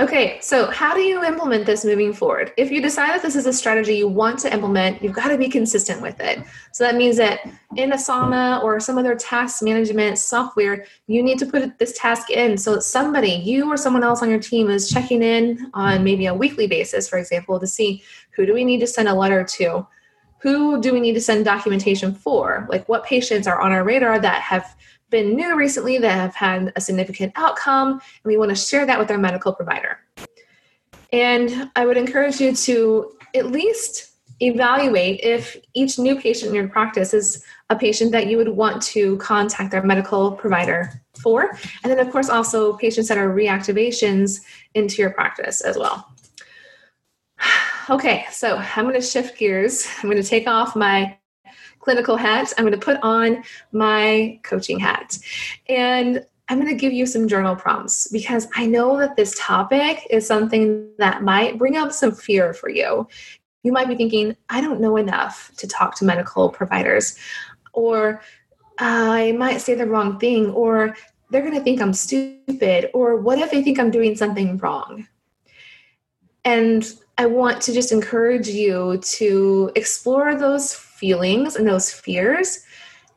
Okay, 0.00 0.38
so 0.40 0.68
how 0.72 0.92
do 0.92 1.02
you 1.02 1.22
implement 1.22 1.66
this 1.66 1.84
moving 1.84 2.12
forward? 2.12 2.52
If 2.56 2.72
you 2.72 2.82
decide 2.82 3.14
that 3.14 3.22
this 3.22 3.36
is 3.36 3.46
a 3.46 3.52
strategy 3.52 3.94
you 3.94 4.08
want 4.08 4.40
to 4.40 4.52
implement, 4.52 5.00
you've 5.00 5.12
got 5.12 5.28
to 5.28 5.38
be 5.38 5.48
consistent 5.48 6.02
with 6.02 6.18
it. 6.18 6.40
So 6.72 6.82
that 6.82 6.96
means 6.96 7.16
that 7.18 7.48
in 7.76 7.92
Asana 7.92 8.60
or 8.64 8.80
some 8.80 8.98
other 8.98 9.14
task 9.14 9.62
management 9.62 10.18
software, 10.18 10.84
you 11.06 11.22
need 11.22 11.38
to 11.38 11.46
put 11.46 11.78
this 11.78 11.96
task 11.96 12.30
in 12.30 12.58
so 12.58 12.74
that 12.74 12.82
somebody, 12.82 13.34
you 13.34 13.72
or 13.72 13.76
someone 13.76 14.02
else 14.02 14.20
on 14.20 14.30
your 14.30 14.40
team, 14.40 14.68
is 14.68 14.90
checking 14.90 15.22
in 15.22 15.70
on 15.74 16.02
maybe 16.02 16.26
a 16.26 16.34
weekly 16.34 16.66
basis, 16.66 17.08
for 17.08 17.18
example, 17.18 17.60
to 17.60 17.66
see 17.66 18.02
who 18.30 18.46
do 18.46 18.52
we 18.52 18.64
need 18.64 18.80
to 18.80 18.88
send 18.88 19.06
a 19.06 19.14
letter 19.14 19.44
to? 19.44 19.86
Who 20.44 20.78
do 20.78 20.92
we 20.92 21.00
need 21.00 21.14
to 21.14 21.22
send 21.22 21.46
documentation 21.46 22.14
for? 22.14 22.66
Like 22.68 22.86
what 22.86 23.02
patients 23.02 23.46
are 23.46 23.62
on 23.62 23.72
our 23.72 23.82
radar 23.82 24.18
that 24.18 24.42
have 24.42 24.76
been 25.08 25.34
new 25.34 25.56
recently 25.56 25.96
that 25.96 26.12
have 26.12 26.34
had 26.34 26.70
a 26.76 26.82
significant 26.82 27.32
outcome, 27.34 27.92
and 27.92 28.00
we 28.24 28.36
want 28.36 28.50
to 28.50 28.54
share 28.54 28.84
that 28.84 28.98
with 28.98 29.10
our 29.10 29.16
medical 29.16 29.54
provider. 29.54 30.00
And 31.14 31.70
I 31.76 31.86
would 31.86 31.96
encourage 31.96 32.42
you 32.42 32.54
to 32.54 33.16
at 33.34 33.46
least 33.46 34.10
evaluate 34.40 35.20
if 35.22 35.56
each 35.72 35.98
new 35.98 36.20
patient 36.20 36.50
in 36.50 36.54
your 36.54 36.68
practice 36.68 37.14
is 37.14 37.42
a 37.70 37.76
patient 37.76 38.12
that 38.12 38.26
you 38.26 38.36
would 38.36 38.50
want 38.50 38.82
to 38.82 39.16
contact 39.16 39.70
their 39.70 39.82
medical 39.82 40.32
provider 40.32 40.92
for. 41.22 41.56
And 41.82 41.90
then, 41.90 42.00
of 42.00 42.12
course, 42.12 42.28
also 42.28 42.74
patients 42.76 43.08
that 43.08 43.16
are 43.16 43.34
reactivations 43.34 44.42
into 44.74 45.00
your 45.00 45.10
practice 45.10 45.62
as 45.62 45.78
well. 45.78 46.13
Okay, 47.90 48.24
so 48.30 48.56
I'm 48.56 48.84
going 48.84 48.94
to 48.94 49.06
shift 49.06 49.38
gears. 49.38 49.86
I'm 49.98 50.08
going 50.08 50.22
to 50.22 50.26
take 50.26 50.48
off 50.48 50.74
my 50.74 51.18
clinical 51.80 52.16
hat. 52.16 52.50
I'm 52.56 52.64
going 52.64 52.78
to 52.78 52.82
put 52.82 52.98
on 53.02 53.44
my 53.72 54.40
coaching 54.42 54.78
hat. 54.78 55.18
And 55.68 56.24
I'm 56.48 56.58
going 56.58 56.72
to 56.72 56.80
give 56.80 56.94
you 56.94 57.04
some 57.04 57.28
journal 57.28 57.54
prompts 57.54 58.08
because 58.10 58.48
I 58.54 58.64
know 58.64 58.98
that 58.98 59.16
this 59.16 59.38
topic 59.38 60.06
is 60.08 60.26
something 60.26 60.88
that 60.96 61.22
might 61.22 61.58
bring 61.58 61.76
up 61.76 61.92
some 61.92 62.12
fear 62.12 62.54
for 62.54 62.70
you. 62.70 63.06
You 63.64 63.72
might 63.72 63.88
be 63.88 63.96
thinking, 63.96 64.34
I 64.48 64.62
don't 64.62 64.80
know 64.80 64.96
enough 64.96 65.52
to 65.58 65.68
talk 65.68 65.94
to 65.96 66.06
medical 66.06 66.48
providers, 66.48 67.18
or 67.74 68.22
I 68.78 69.32
might 69.32 69.60
say 69.60 69.74
the 69.74 69.86
wrong 69.86 70.18
thing, 70.18 70.50
or 70.50 70.96
they're 71.28 71.42
going 71.42 71.54
to 71.54 71.60
think 71.60 71.82
I'm 71.82 71.92
stupid, 71.92 72.90
or 72.94 73.16
what 73.16 73.38
if 73.38 73.50
they 73.50 73.62
think 73.62 73.78
I'm 73.78 73.90
doing 73.90 74.16
something 74.16 74.56
wrong? 74.56 75.06
And 76.46 76.90
I 77.16 77.26
want 77.26 77.62
to 77.62 77.72
just 77.72 77.92
encourage 77.92 78.48
you 78.48 78.98
to 78.98 79.70
explore 79.76 80.34
those 80.34 80.74
feelings 80.74 81.54
and 81.56 81.66
those 81.66 81.92
fears 81.92 82.64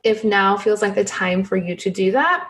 if 0.04 0.24
now 0.24 0.56
feels 0.56 0.82
like 0.82 0.94
the 0.94 1.04
time 1.04 1.44
for 1.44 1.58
you 1.58 1.76
to 1.76 1.90
do 1.90 2.12
that. 2.12 2.48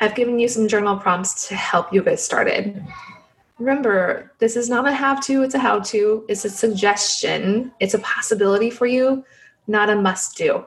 I've 0.00 0.16
given 0.16 0.38
you 0.38 0.48
some 0.48 0.68
journal 0.68 0.96
prompts 0.96 1.48
to 1.48 1.54
help 1.54 1.92
you 1.92 2.02
get 2.02 2.18
started. 2.18 2.84
Remember, 3.58 4.32
this 4.38 4.56
is 4.56 4.68
not 4.68 4.86
a 4.86 4.92
have 4.92 5.24
to, 5.26 5.42
it's 5.42 5.54
a 5.54 5.58
how 5.58 5.80
to. 5.80 6.24
It's 6.28 6.44
a 6.44 6.50
suggestion, 6.50 7.72
it's 7.80 7.94
a 7.94 7.98
possibility 8.00 8.70
for 8.70 8.86
you, 8.86 9.24
not 9.66 9.90
a 9.90 9.96
must 9.96 10.36
do. 10.36 10.66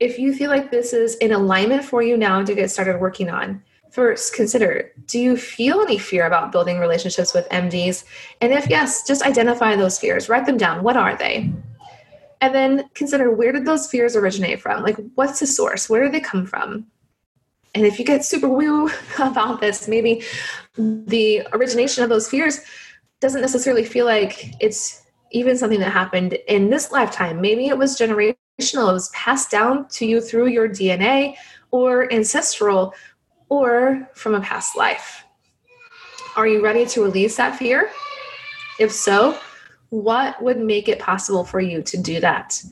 If 0.00 0.18
you 0.18 0.32
feel 0.32 0.50
like 0.50 0.70
this 0.70 0.92
is 0.92 1.16
in 1.16 1.32
alignment 1.32 1.84
for 1.84 2.02
you 2.02 2.16
now 2.16 2.44
to 2.44 2.54
get 2.54 2.70
started 2.70 3.00
working 3.00 3.28
on, 3.30 3.62
first 3.90 4.34
consider 4.34 4.92
do 5.06 5.18
you 5.18 5.36
feel 5.36 5.80
any 5.80 5.98
fear 5.98 6.26
about 6.26 6.52
building 6.52 6.78
relationships 6.78 7.34
with 7.34 7.48
MDs? 7.48 8.04
And 8.40 8.52
if 8.52 8.68
yes, 8.68 9.06
just 9.06 9.22
identify 9.22 9.76
those 9.76 9.98
fears, 9.98 10.28
write 10.28 10.46
them 10.46 10.56
down. 10.56 10.82
What 10.82 10.96
are 10.96 11.16
they? 11.16 11.52
And 12.40 12.54
then 12.54 12.88
consider 12.94 13.32
where 13.32 13.52
did 13.52 13.64
those 13.64 13.86
fears 13.86 14.14
originate 14.14 14.60
from? 14.60 14.82
Like, 14.82 14.96
what's 15.14 15.40
the 15.40 15.46
source? 15.46 15.88
Where 15.88 16.04
do 16.04 16.10
they 16.10 16.20
come 16.20 16.46
from? 16.46 16.86
And 17.74 17.84
if 17.84 17.98
you 17.98 18.04
get 18.04 18.24
super 18.24 18.48
woo 18.48 18.90
about 19.18 19.60
this, 19.60 19.88
maybe 19.88 20.22
the 20.76 21.46
origination 21.52 22.04
of 22.04 22.10
those 22.10 22.28
fears 22.28 22.60
doesn't 23.20 23.40
necessarily 23.40 23.84
feel 23.84 24.06
like 24.06 24.54
it's 24.60 25.02
even 25.32 25.58
something 25.58 25.80
that 25.80 25.92
happened 25.92 26.34
in 26.46 26.70
this 26.70 26.92
lifetime. 26.92 27.40
Maybe 27.40 27.66
it 27.68 27.76
was 27.76 27.98
generational, 27.98 28.36
it 28.60 28.92
was 28.92 29.10
passed 29.10 29.50
down 29.50 29.88
to 29.88 30.06
you 30.06 30.20
through 30.20 30.48
your 30.48 30.68
DNA 30.68 31.34
or 31.70 32.12
ancestral 32.12 32.94
or 33.48 34.08
from 34.14 34.34
a 34.34 34.40
past 34.40 34.76
life. 34.76 35.24
Are 36.36 36.46
you 36.46 36.62
ready 36.62 36.86
to 36.86 37.02
release 37.02 37.36
that 37.36 37.56
fear? 37.56 37.90
If 38.78 38.92
so, 38.92 39.38
what 39.90 40.40
would 40.42 40.58
make 40.58 40.88
it 40.88 40.98
possible 40.98 41.44
for 41.44 41.60
you 41.60 41.82
to 41.82 41.96
do 41.96 42.20
that? 42.20 42.62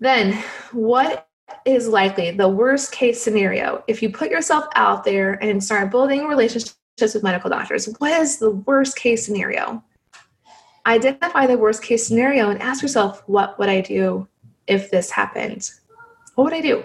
Then, 0.00 0.42
what 0.72 1.28
is 1.64 1.88
likely 1.88 2.30
the 2.30 2.48
worst 2.48 2.92
case 2.92 3.22
scenario 3.22 3.84
if 3.86 4.02
you 4.02 4.10
put 4.10 4.30
yourself 4.30 4.64
out 4.74 5.04
there 5.04 5.34
and 5.42 5.62
start 5.62 5.90
building 5.90 6.26
relationships 6.26 6.76
with 7.00 7.22
medical 7.22 7.50
doctors? 7.50 7.88
What 7.98 8.20
is 8.20 8.38
the 8.38 8.50
worst 8.50 8.96
case 8.96 9.24
scenario? 9.24 9.82
Identify 10.86 11.46
the 11.46 11.56
worst 11.58 11.82
case 11.82 12.06
scenario 12.06 12.50
and 12.50 12.60
ask 12.60 12.82
yourself, 12.82 13.22
what 13.26 13.58
would 13.58 13.68
I 13.68 13.80
do 13.80 14.28
if 14.66 14.90
this 14.90 15.10
happened? 15.10 15.70
What 16.34 16.44
would 16.44 16.52
I 16.52 16.60
do? 16.60 16.84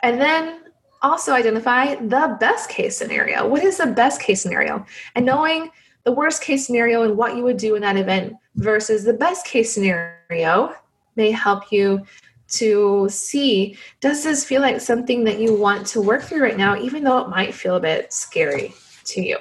And 0.00 0.20
then 0.20 0.60
also 1.02 1.32
identify 1.32 1.94
the 1.94 2.36
best 2.40 2.68
case 2.68 2.96
scenario. 2.96 3.46
What 3.46 3.62
is 3.62 3.78
the 3.78 3.86
best 3.86 4.20
case 4.20 4.42
scenario? 4.42 4.84
And 5.14 5.24
knowing 5.24 5.70
the 6.04 6.12
worst 6.12 6.42
case 6.42 6.66
scenario 6.66 7.02
and 7.02 7.16
what 7.16 7.36
you 7.36 7.42
would 7.44 7.56
do 7.56 7.74
in 7.74 7.82
that 7.82 7.96
event 7.96 8.34
versus 8.56 9.04
the 9.04 9.12
best 9.12 9.46
case 9.46 9.72
scenario 9.72 10.74
may 11.16 11.30
help 11.30 11.70
you 11.70 12.04
to 12.48 13.06
see 13.10 13.76
does 14.00 14.24
this 14.24 14.44
feel 14.44 14.62
like 14.62 14.80
something 14.80 15.24
that 15.24 15.38
you 15.38 15.54
want 15.54 15.86
to 15.88 16.00
work 16.00 16.22
through 16.22 16.42
right 16.42 16.56
now, 16.56 16.80
even 16.80 17.04
though 17.04 17.18
it 17.18 17.28
might 17.28 17.54
feel 17.54 17.76
a 17.76 17.80
bit 17.80 18.12
scary 18.12 18.72
to 19.04 19.22
you. 19.22 19.36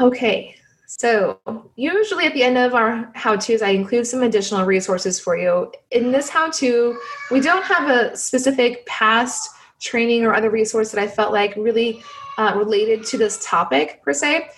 Okay, 0.00 0.56
so 0.98 1.38
usually 1.76 2.24
at 2.24 2.32
the 2.32 2.42
end 2.42 2.56
of 2.56 2.74
our 2.74 3.10
how-tos, 3.14 3.60
I 3.60 3.70
include 3.70 4.06
some 4.06 4.22
additional 4.22 4.64
resources 4.64 5.20
for 5.20 5.36
you. 5.36 5.70
In 5.90 6.10
this 6.10 6.30
how-to, 6.30 6.98
we 7.30 7.40
don't 7.40 7.64
have 7.64 7.90
a 7.90 8.16
specific 8.16 8.86
past 8.86 9.50
training 9.78 10.24
or 10.24 10.34
other 10.34 10.48
resource 10.48 10.90
that 10.92 11.00
I 11.00 11.06
felt 11.06 11.32
like 11.32 11.54
really 11.54 12.02
uh, 12.38 12.54
related 12.56 13.04
to 13.06 13.18
this 13.18 13.44
topic 13.44 14.00
per 14.02 14.14
se. 14.14 14.48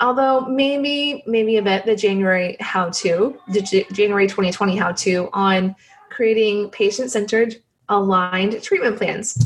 Although 0.00 0.46
maybe 0.46 1.22
maybe 1.26 1.58
a 1.58 1.62
bit 1.62 1.84
the 1.84 1.94
January 1.94 2.56
how 2.60 2.88
to 2.90 3.38
the 3.48 3.60
J- 3.60 3.86
January 3.92 4.26
2020 4.26 4.76
how 4.76 4.92
to 4.92 5.28
on 5.32 5.76
creating 6.08 6.70
patient 6.70 7.10
centered 7.10 7.62
aligned 7.90 8.60
treatment 8.62 8.96
plans. 8.96 9.36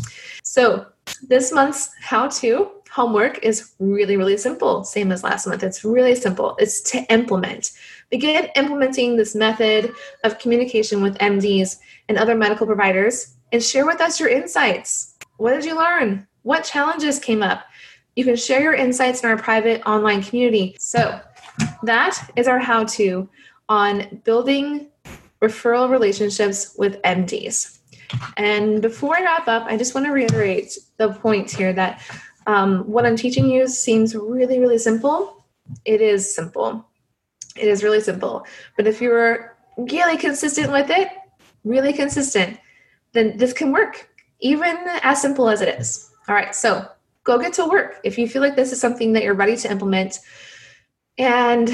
So 0.44 0.86
this 1.26 1.52
month's 1.52 1.90
how 2.00 2.28
to 2.28 2.70
homework 2.90 3.38
is 3.42 3.74
really 3.78 4.16
really 4.16 4.36
simple 4.36 4.84
same 4.84 5.12
as 5.12 5.22
last 5.22 5.46
month. 5.46 5.62
It's 5.62 5.84
really 5.84 6.14
simple. 6.14 6.56
It's 6.58 6.80
to 6.92 6.98
implement. 7.12 7.72
Begin 8.10 8.48
implementing 8.56 9.16
this 9.16 9.34
method 9.34 9.92
of 10.24 10.38
communication 10.38 11.02
with 11.02 11.18
mds 11.18 11.78
and 12.08 12.18
other 12.18 12.34
medical 12.34 12.66
providers 12.66 13.34
and 13.52 13.62
share 13.62 13.86
with 13.86 14.00
us 14.00 14.20
your 14.20 14.28
insights. 14.28 15.16
What 15.36 15.52
did 15.52 15.64
you 15.64 15.76
learn? 15.76 16.26
What 16.42 16.64
challenges 16.64 17.18
came 17.18 17.42
up? 17.42 17.64
You 18.16 18.24
can 18.24 18.36
share 18.36 18.60
your 18.60 18.74
insights 18.74 19.22
in 19.22 19.28
our 19.28 19.36
private 19.36 19.82
online 19.86 20.22
community. 20.22 20.76
So, 20.78 21.20
that 21.82 22.30
is 22.36 22.48
our 22.48 22.58
how 22.58 22.84
to 22.84 23.28
on 23.68 24.20
building 24.24 24.88
referral 25.40 25.90
relationships 25.90 26.74
with 26.78 27.00
MDs. 27.02 27.78
And 28.36 28.80
before 28.80 29.16
I 29.16 29.22
wrap 29.22 29.48
up, 29.48 29.64
I 29.66 29.76
just 29.76 29.94
want 29.94 30.06
to 30.06 30.12
reiterate 30.12 30.78
the 30.96 31.10
point 31.10 31.50
here 31.50 31.72
that 31.74 32.00
um, 32.48 32.90
what 32.90 33.04
I'm 33.04 33.14
teaching 33.14 33.50
you 33.50 33.68
seems 33.68 34.16
really, 34.16 34.58
really 34.58 34.78
simple. 34.78 35.44
It 35.84 36.00
is 36.00 36.34
simple. 36.34 36.82
It 37.56 37.68
is 37.68 37.84
really 37.84 38.00
simple. 38.00 38.46
But 38.74 38.86
if 38.86 39.02
you're 39.02 39.54
really 39.76 40.16
consistent 40.16 40.72
with 40.72 40.88
it, 40.88 41.08
really 41.64 41.92
consistent, 41.92 42.58
then 43.12 43.36
this 43.36 43.52
can 43.52 43.70
work, 43.70 44.08
even 44.40 44.78
as 45.02 45.20
simple 45.20 45.50
as 45.50 45.60
it 45.60 45.78
is. 45.78 46.10
All 46.26 46.34
right, 46.34 46.54
so 46.54 46.88
go 47.24 47.38
get 47.38 47.52
to 47.54 47.66
work 47.66 48.00
if 48.02 48.16
you 48.16 48.26
feel 48.26 48.40
like 48.40 48.56
this 48.56 48.72
is 48.72 48.80
something 48.80 49.12
that 49.12 49.24
you're 49.24 49.34
ready 49.34 49.56
to 49.58 49.70
implement 49.70 50.20
and 51.18 51.68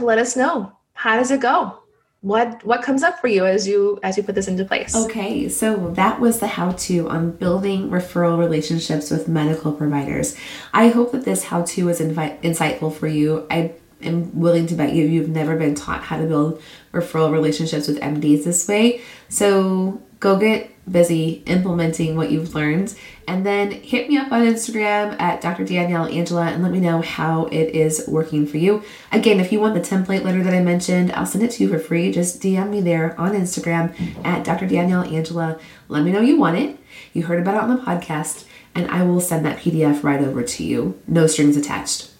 let 0.00 0.18
us 0.18 0.36
know. 0.36 0.70
How 0.92 1.16
does 1.16 1.32
it 1.32 1.40
go? 1.40 1.79
What 2.22 2.62
what 2.64 2.82
comes 2.82 3.02
up 3.02 3.18
for 3.18 3.28
you 3.28 3.46
as 3.46 3.66
you 3.66 3.98
as 4.02 4.16
you 4.16 4.22
put 4.22 4.34
this 4.34 4.48
into 4.48 4.64
place? 4.64 4.94
Okay 4.94 5.48
so 5.48 5.90
that 5.92 6.20
was 6.20 6.40
the 6.40 6.46
how 6.46 6.72
to 6.72 7.08
on 7.08 7.30
building 7.32 7.90
referral 7.90 8.38
relationships 8.38 9.10
with 9.10 9.26
medical 9.26 9.72
providers. 9.72 10.36
I 10.72 10.88
hope 10.88 11.12
that 11.12 11.24
this 11.24 11.44
how 11.44 11.62
to 11.62 11.86
was 11.86 12.00
invi- 12.00 12.40
insightful 12.42 12.94
for 12.94 13.06
you. 13.06 13.46
I 13.50 13.72
am 14.02 14.38
willing 14.38 14.66
to 14.66 14.74
bet 14.74 14.92
you 14.92 15.04
you've 15.06 15.28
never 15.28 15.56
been 15.56 15.74
taught 15.74 16.02
how 16.02 16.18
to 16.18 16.26
build 16.26 16.62
referral 16.92 17.32
relationships 17.32 17.88
with 17.88 18.00
mds 18.00 18.44
this 18.44 18.68
way. 18.68 19.00
So 19.28 20.02
go 20.18 20.38
get 20.38 20.70
busy 20.90 21.42
implementing 21.46 22.16
what 22.16 22.30
you've 22.30 22.54
learned. 22.54 22.94
And 23.28 23.46
then 23.46 23.70
hit 23.70 24.08
me 24.08 24.16
up 24.16 24.32
on 24.32 24.42
Instagram 24.42 25.20
at 25.20 25.40
Dr. 25.40 25.64
Danielle 25.64 26.06
Angela 26.06 26.46
and 26.46 26.62
let 26.62 26.72
me 26.72 26.80
know 26.80 27.00
how 27.00 27.46
it 27.46 27.74
is 27.74 28.04
working 28.08 28.46
for 28.46 28.56
you. 28.56 28.82
Again, 29.12 29.38
if 29.40 29.52
you 29.52 29.60
want 29.60 29.74
the 29.74 29.80
template 29.80 30.24
letter 30.24 30.42
that 30.42 30.54
I 30.54 30.60
mentioned, 30.60 31.12
I'll 31.12 31.26
send 31.26 31.44
it 31.44 31.52
to 31.52 31.62
you 31.62 31.70
for 31.70 31.78
free. 31.78 32.10
Just 32.10 32.40
DM 32.42 32.70
me 32.70 32.80
there 32.80 33.18
on 33.20 33.32
Instagram 33.32 33.94
at 34.24 34.44
Dr. 34.44 34.66
Danielle 34.66 35.04
Angela. 35.04 35.58
Let 35.88 36.04
me 36.04 36.12
know 36.12 36.20
you 36.20 36.38
want 36.38 36.58
it. 36.58 36.78
You 37.12 37.24
heard 37.24 37.40
about 37.40 37.56
it 37.56 37.62
on 37.62 37.76
the 37.76 37.82
podcast, 37.82 38.44
and 38.74 38.90
I 38.90 39.02
will 39.02 39.20
send 39.20 39.44
that 39.46 39.58
PDF 39.58 40.02
right 40.02 40.20
over 40.20 40.42
to 40.42 40.64
you. 40.64 41.00
No 41.06 41.26
strings 41.26 41.56
attached. 41.56 42.10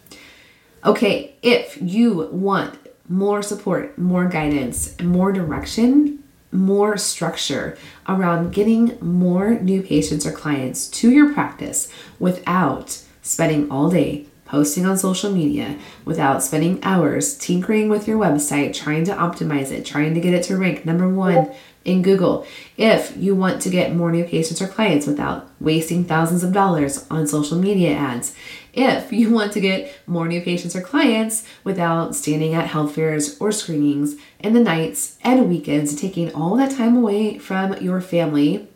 Okay, 0.85 1.35
if 1.43 1.77
you 1.81 2.29
want 2.33 2.79
more 3.09 3.43
support, 3.43 3.99
more 3.99 4.27
guidance, 4.27 4.99
more 5.01 5.33
direction, 5.33 6.20
more 6.53 6.97
structure 6.97 7.77
around 8.09 8.53
getting 8.53 8.99
more 9.01 9.55
new 9.61 9.83
patients 9.83 10.27
or 10.27 10.33
clients 10.33 10.89
to 10.89 11.11
your 11.11 11.33
practice 11.33 11.91
without 12.19 13.03
spending 13.23 13.71
all 13.71 13.91
day 13.91 14.27
posting 14.51 14.85
on 14.85 14.99
social 14.99 15.31
media, 15.31 15.79
without 16.05 16.43
spending 16.43 16.83
hours 16.83 17.39
tinkering 17.39 17.89
with 17.89 18.09
your 18.09 18.19
website, 18.19 18.75
trying 18.75 19.05
to 19.05 19.13
optimize 19.13 19.71
it, 19.71 19.87
trying 19.87 20.13
to 20.13 20.21
get 20.21 20.35
it 20.35 20.43
to 20.43 20.57
rank 20.57 20.85
number 20.85 21.09
one 21.09 21.49
in 21.85 22.03
Google. 22.03 22.45
If 22.77 23.17
you 23.17 23.37
want 23.37 23.63
to 23.63 23.71
get 23.71 23.95
more 23.95 24.11
new 24.11 24.25
patients 24.25 24.61
or 24.61 24.67
clients 24.67 25.07
without 25.07 25.49
wasting 25.61 26.05
thousands 26.05 26.43
of 26.43 26.53
dollars 26.53 27.07
on 27.11 27.29
social 27.29 27.59
media 27.59 27.93
ads, 27.93 28.35
if 28.73 29.13
you 29.13 29.31
want 29.35 29.53
to 29.53 29.61
get 29.61 29.93
more 30.07 30.29
new 30.29 30.41
patients 30.41 30.77
or 30.77 30.81
clients 30.81 31.45
without 31.65 32.15
standing 32.15 32.55
at 32.55 32.69
health 32.69 32.95
fairs 32.95 33.39
or 33.41 33.53
screenings 33.53 34.17
in 34.39 34.53
the 34.53 34.61
nights 34.61 35.19
and 35.23 35.49
weekends, 35.49 35.95
taking 35.95 36.33
all 36.35 36.57
that 36.57 36.73
time 36.73 36.97
away 36.97 37.39
from 37.39 37.77
your 37.79 38.01
family, 38.01 38.69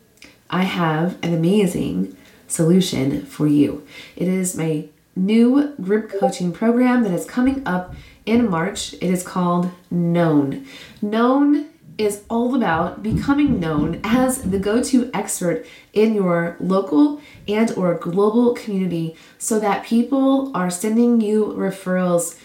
I 0.49 0.63
have 0.63 1.17
an 1.23 1.33
amazing 1.33 2.15
solution 2.47 3.25
for 3.25 3.47
you. 3.47 3.85
It 4.15 4.27
is 4.27 4.55
my 4.55 4.89
new 5.15 5.73
group 5.81 6.11
coaching 6.19 6.51
program 6.51 7.03
that 7.03 7.13
is 7.13 7.25
coming 7.25 7.65
up 7.65 7.95
in 8.25 8.49
March. 8.49 8.93
It 8.95 9.03
is 9.03 9.23
called 9.23 9.71
Known. 9.89 10.65
Known 11.01 11.69
is 11.97 12.23
all 12.29 12.55
about 12.55 13.01
becoming 13.01 13.59
known 13.59 14.01
as 14.03 14.41
the 14.41 14.59
go-to 14.59 15.09
expert 15.13 15.65
in 15.93 16.13
your 16.13 16.57
local 16.59 17.21
and 17.47 17.71
or 17.71 17.95
global 17.95 18.53
community 18.53 19.15
so 19.37 19.59
that 19.59 19.85
people 19.85 20.51
are 20.55 20.69
sending 20.69 21.21
you 21.21 21.45
referrals 21.57 22.37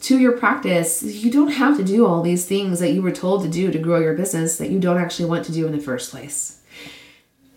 to 0.00 0.18
your 0.18 0.32
practice. 0.32 1.02
You 1.02 1.30
don't 1.30 1.52
have 1.52 1.76
to 1.76 1.84
do 1.84 2.06
all 2.06 2.22
these 2.22 2.46
things 2.46 2.80
that 2.80 2.92
you 2.92 3.02
were 3.02 3.12
told 3.12 3.42
to 3.42 3.48
do 3.48 3.70
to 3.70 3.78
grow 3.78 4.00
your 4.00 4.14
business 4.14 4.58
that 4.58 4.70
you 4.70 4.78
don't 4.78 4.98
actually 4.98 5.28
want 5.28 5.46
to 5.46 5.52
do 5.52 5.66
in 5.66 5.72
the 5.72 5.78
first 5.78 6.10
place. 6.10 6.60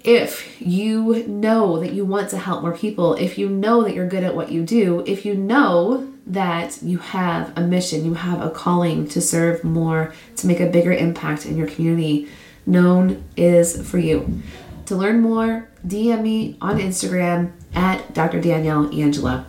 If 0.03 0.61
you 0.61 1.25
know 1.27 1.79
that 1.79 1.93
you 1.93 2.05
want 2.05 2.29
to 2.29 2.37
help 2.37 2.61
more 2.61 2.75
people 2.75 3.13
if 3.15 3.37
you 3.37 3.49
know 3.49 3.83
that 3.83 3.93
you're 3.93 4.07
good 4.07 4.23
at 4.23 4.35
what 4.35 4.51
you 4.51 4.63
do 4.63 5.01
if 5.05 5.25
you 5.25 5.33
know 5.33 6.12
that 6.25 6.81
you 6.81 6.97
have 6.99 7.57
a 7.57 7.61
mission, 7.61 8.05
you 8.05 8.13
have 8.13 8.41
a 8.41 8.49
calling 8.49 9.07
to 9.09 9.21
serve 9.21 9.63
more, 9.63 10.13
to 10.37 10.47
make 10.47 10.59
a 10.59 10.69
bigger 10.69 10.93
impact 10.93 11.45
in 11.45 11.57
your 11.57 11.67
community, 11.67 12.29
known 12.65 13.23
is 13.35 13.87
for 13.89 13.97
you. 13.97 14.41
To 14.85 14.95
learn 14.95 15.21
more, 15.21 15.69
DM 15.85 16.21
me 16.21 16.57
on 16.61 16.79
Instagram 16.79 17.51
at 17.73 18.13
Dr. 18.13 18.41
Danielle 18.41 18.93
Angela. 18.93 19.45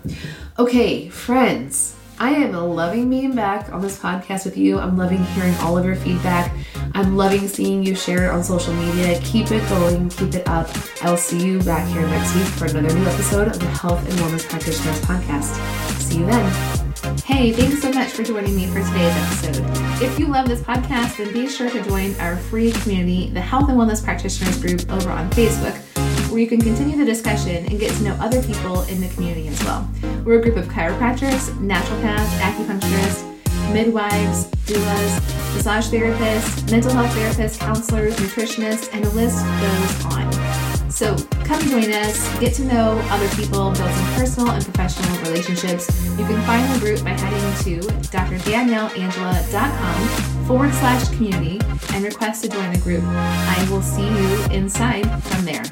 Okay, 0.58 1.08
friends, 1.08 1.96
I 2.18 2.30
am 2.30 2.52
loving 2.52 3.10
being 3.10 3.34
back 3.34 3.72
on 3.72 3.80
this 3.80 3.98
podcast 3.98 4.44
with 4.44 4.56
you. 4.56 4.78
I'm 4.78 4.96
loving 4.96 5.24
hearing 5.24 5.54
all 5.56 5.76
of 5.76 5.84
your 5.84 5.96
feedback. 5.96 6.52
I'm 6.94 7.16
loving 7.16 7.48
seeing 7.48 7.82
you 7.82 7.96
share 7.96 8.26
it 8.26 8.30
on 8.30 8.44
social 8.44 8.72
media. 8.72 9.20
Keep 9.22 9.50
it 9.50 9.68
going, 9.68 10.08
keep 10.10 10.34
it 10.34 10.46
up. 10.48 10.68
I'll 11.02 11.16
see 11.16 11.44
you 11.44 11.60
back 11.62 11.88
here 11.88 12.06
next 12.06 12.34
week 12.36 12.44
for 12.44 12.66
another 12.66 12.94
new 12.94 13.04
episode 13.06 13.48
of 13.48 13.58
the 13.58 13.66
Health 13.66 13.98
and 14.08 14.16
Wellness 14.20 14.48
Practitioners 14.48 15.00
Podcast. 15.00 15.56
See 16.02 16.18
you 16.18 16.26
then. 16.26 16.84
Hey, 17.24 17.52
thanks 17.52 17.82
so 17.82 17.92
much 17.92 18.10
for 18.10 18.22
joining 18.22 18.54
me 18.54 18.66
for 18.68 18.80
today's 18.80 19.16
episode. 19.16 20.02
If 20.02 20.18
you 20.18 20.28
love 20.28 20.46
this 20.46 20.60
podcast, 20.60 21.16
then 21.16 21.32
be 21.32 21.48
sure 21.48 21.68
to 21.68 21.82
join 21.82 22.14
our 22.20 22.36
free 22.36 22.70
community, 22.70 23.30
the 23.30 23.40
Health 23.40 23.68
and 23.68 23.78
Wellness 23.78 24.02
Practitioners 24.02 24.60
group 24.60 24.90
over 24.92 25.10
on 25.10 25.28
Facebook 25.30 25.80
where 26.34 26.42
you 26.42 26.48
can 26.48 26.60
continue 26.60 26.96
the 26.96 27.04
discussion 27.04 27.64
and 27.64 27.78
get 27.78 27.94
to 27.94 28.02
know 28.02 28.14
other 28.14 28.42
people 28.42 28.82
in 28.82 29.00
the 29.00 29.06
community 29.10 29.46
as 29.46 29.62
well. 29.62 29.88
We're 30.24 30.40
a 30.40 30.42
group 30.42 30.56
of 30.56 30.66
chiropractors, 30.66 31.50
naturopaths, 31.60 32.26
acupuncturists, 32.40 33.22
midwives, 33.72 34.48
doulas, 34.66 35.20
massage 35.54 35.86
therapists, 35.90 36.68
mental 36.72 36.90
health 36.90 37.14
therapists, 37.16 37.60
counselors, 37.60 38.16
nutritionists, 38.16 38.92
and 38.92 39.04
the 39.04 39.10
list 39.10 39.44
goes 39.60 40.04
on. 40.06 40.32
So 40.90 41.14
come 41.44 41.60
join 41.68 41.92
us, 41.92 42.28
get 42.40 42.52
to 42.54 42.64
know 42.64 43.00
other 43.10 43.28
people, 43.36 43.70
build 43.70 43.76
some 43.76 44.14
personal 44.14 44.50
and 44.50 44.64
professional 44.64 45.16
relationships. 45.22 45.88
You 46.18 46.26
can 46.26 46.42
find 46.42 46.68
the 46.74 46.80
group 46.80 47.04
by 47.04 47.10
heading 47.10 47.54
to 47.64 47.78
drdanielleangela.com 48.08 50.08
forward 50.46 50.74
slash 50.74 51.08
community 51.10 51.60
and 51.92 52.04
request 52.04 52.42
to 52.42 52.48
join 52.48 52.72
the 52.72 52.80
group. 52.80 53.04
I 53.04 53.64
will 53.70 53.82
see 53.82 54.06
you 54.06 54.44
inside 54.50 55.06
from 55.22 55.44
there. 55.44 55.62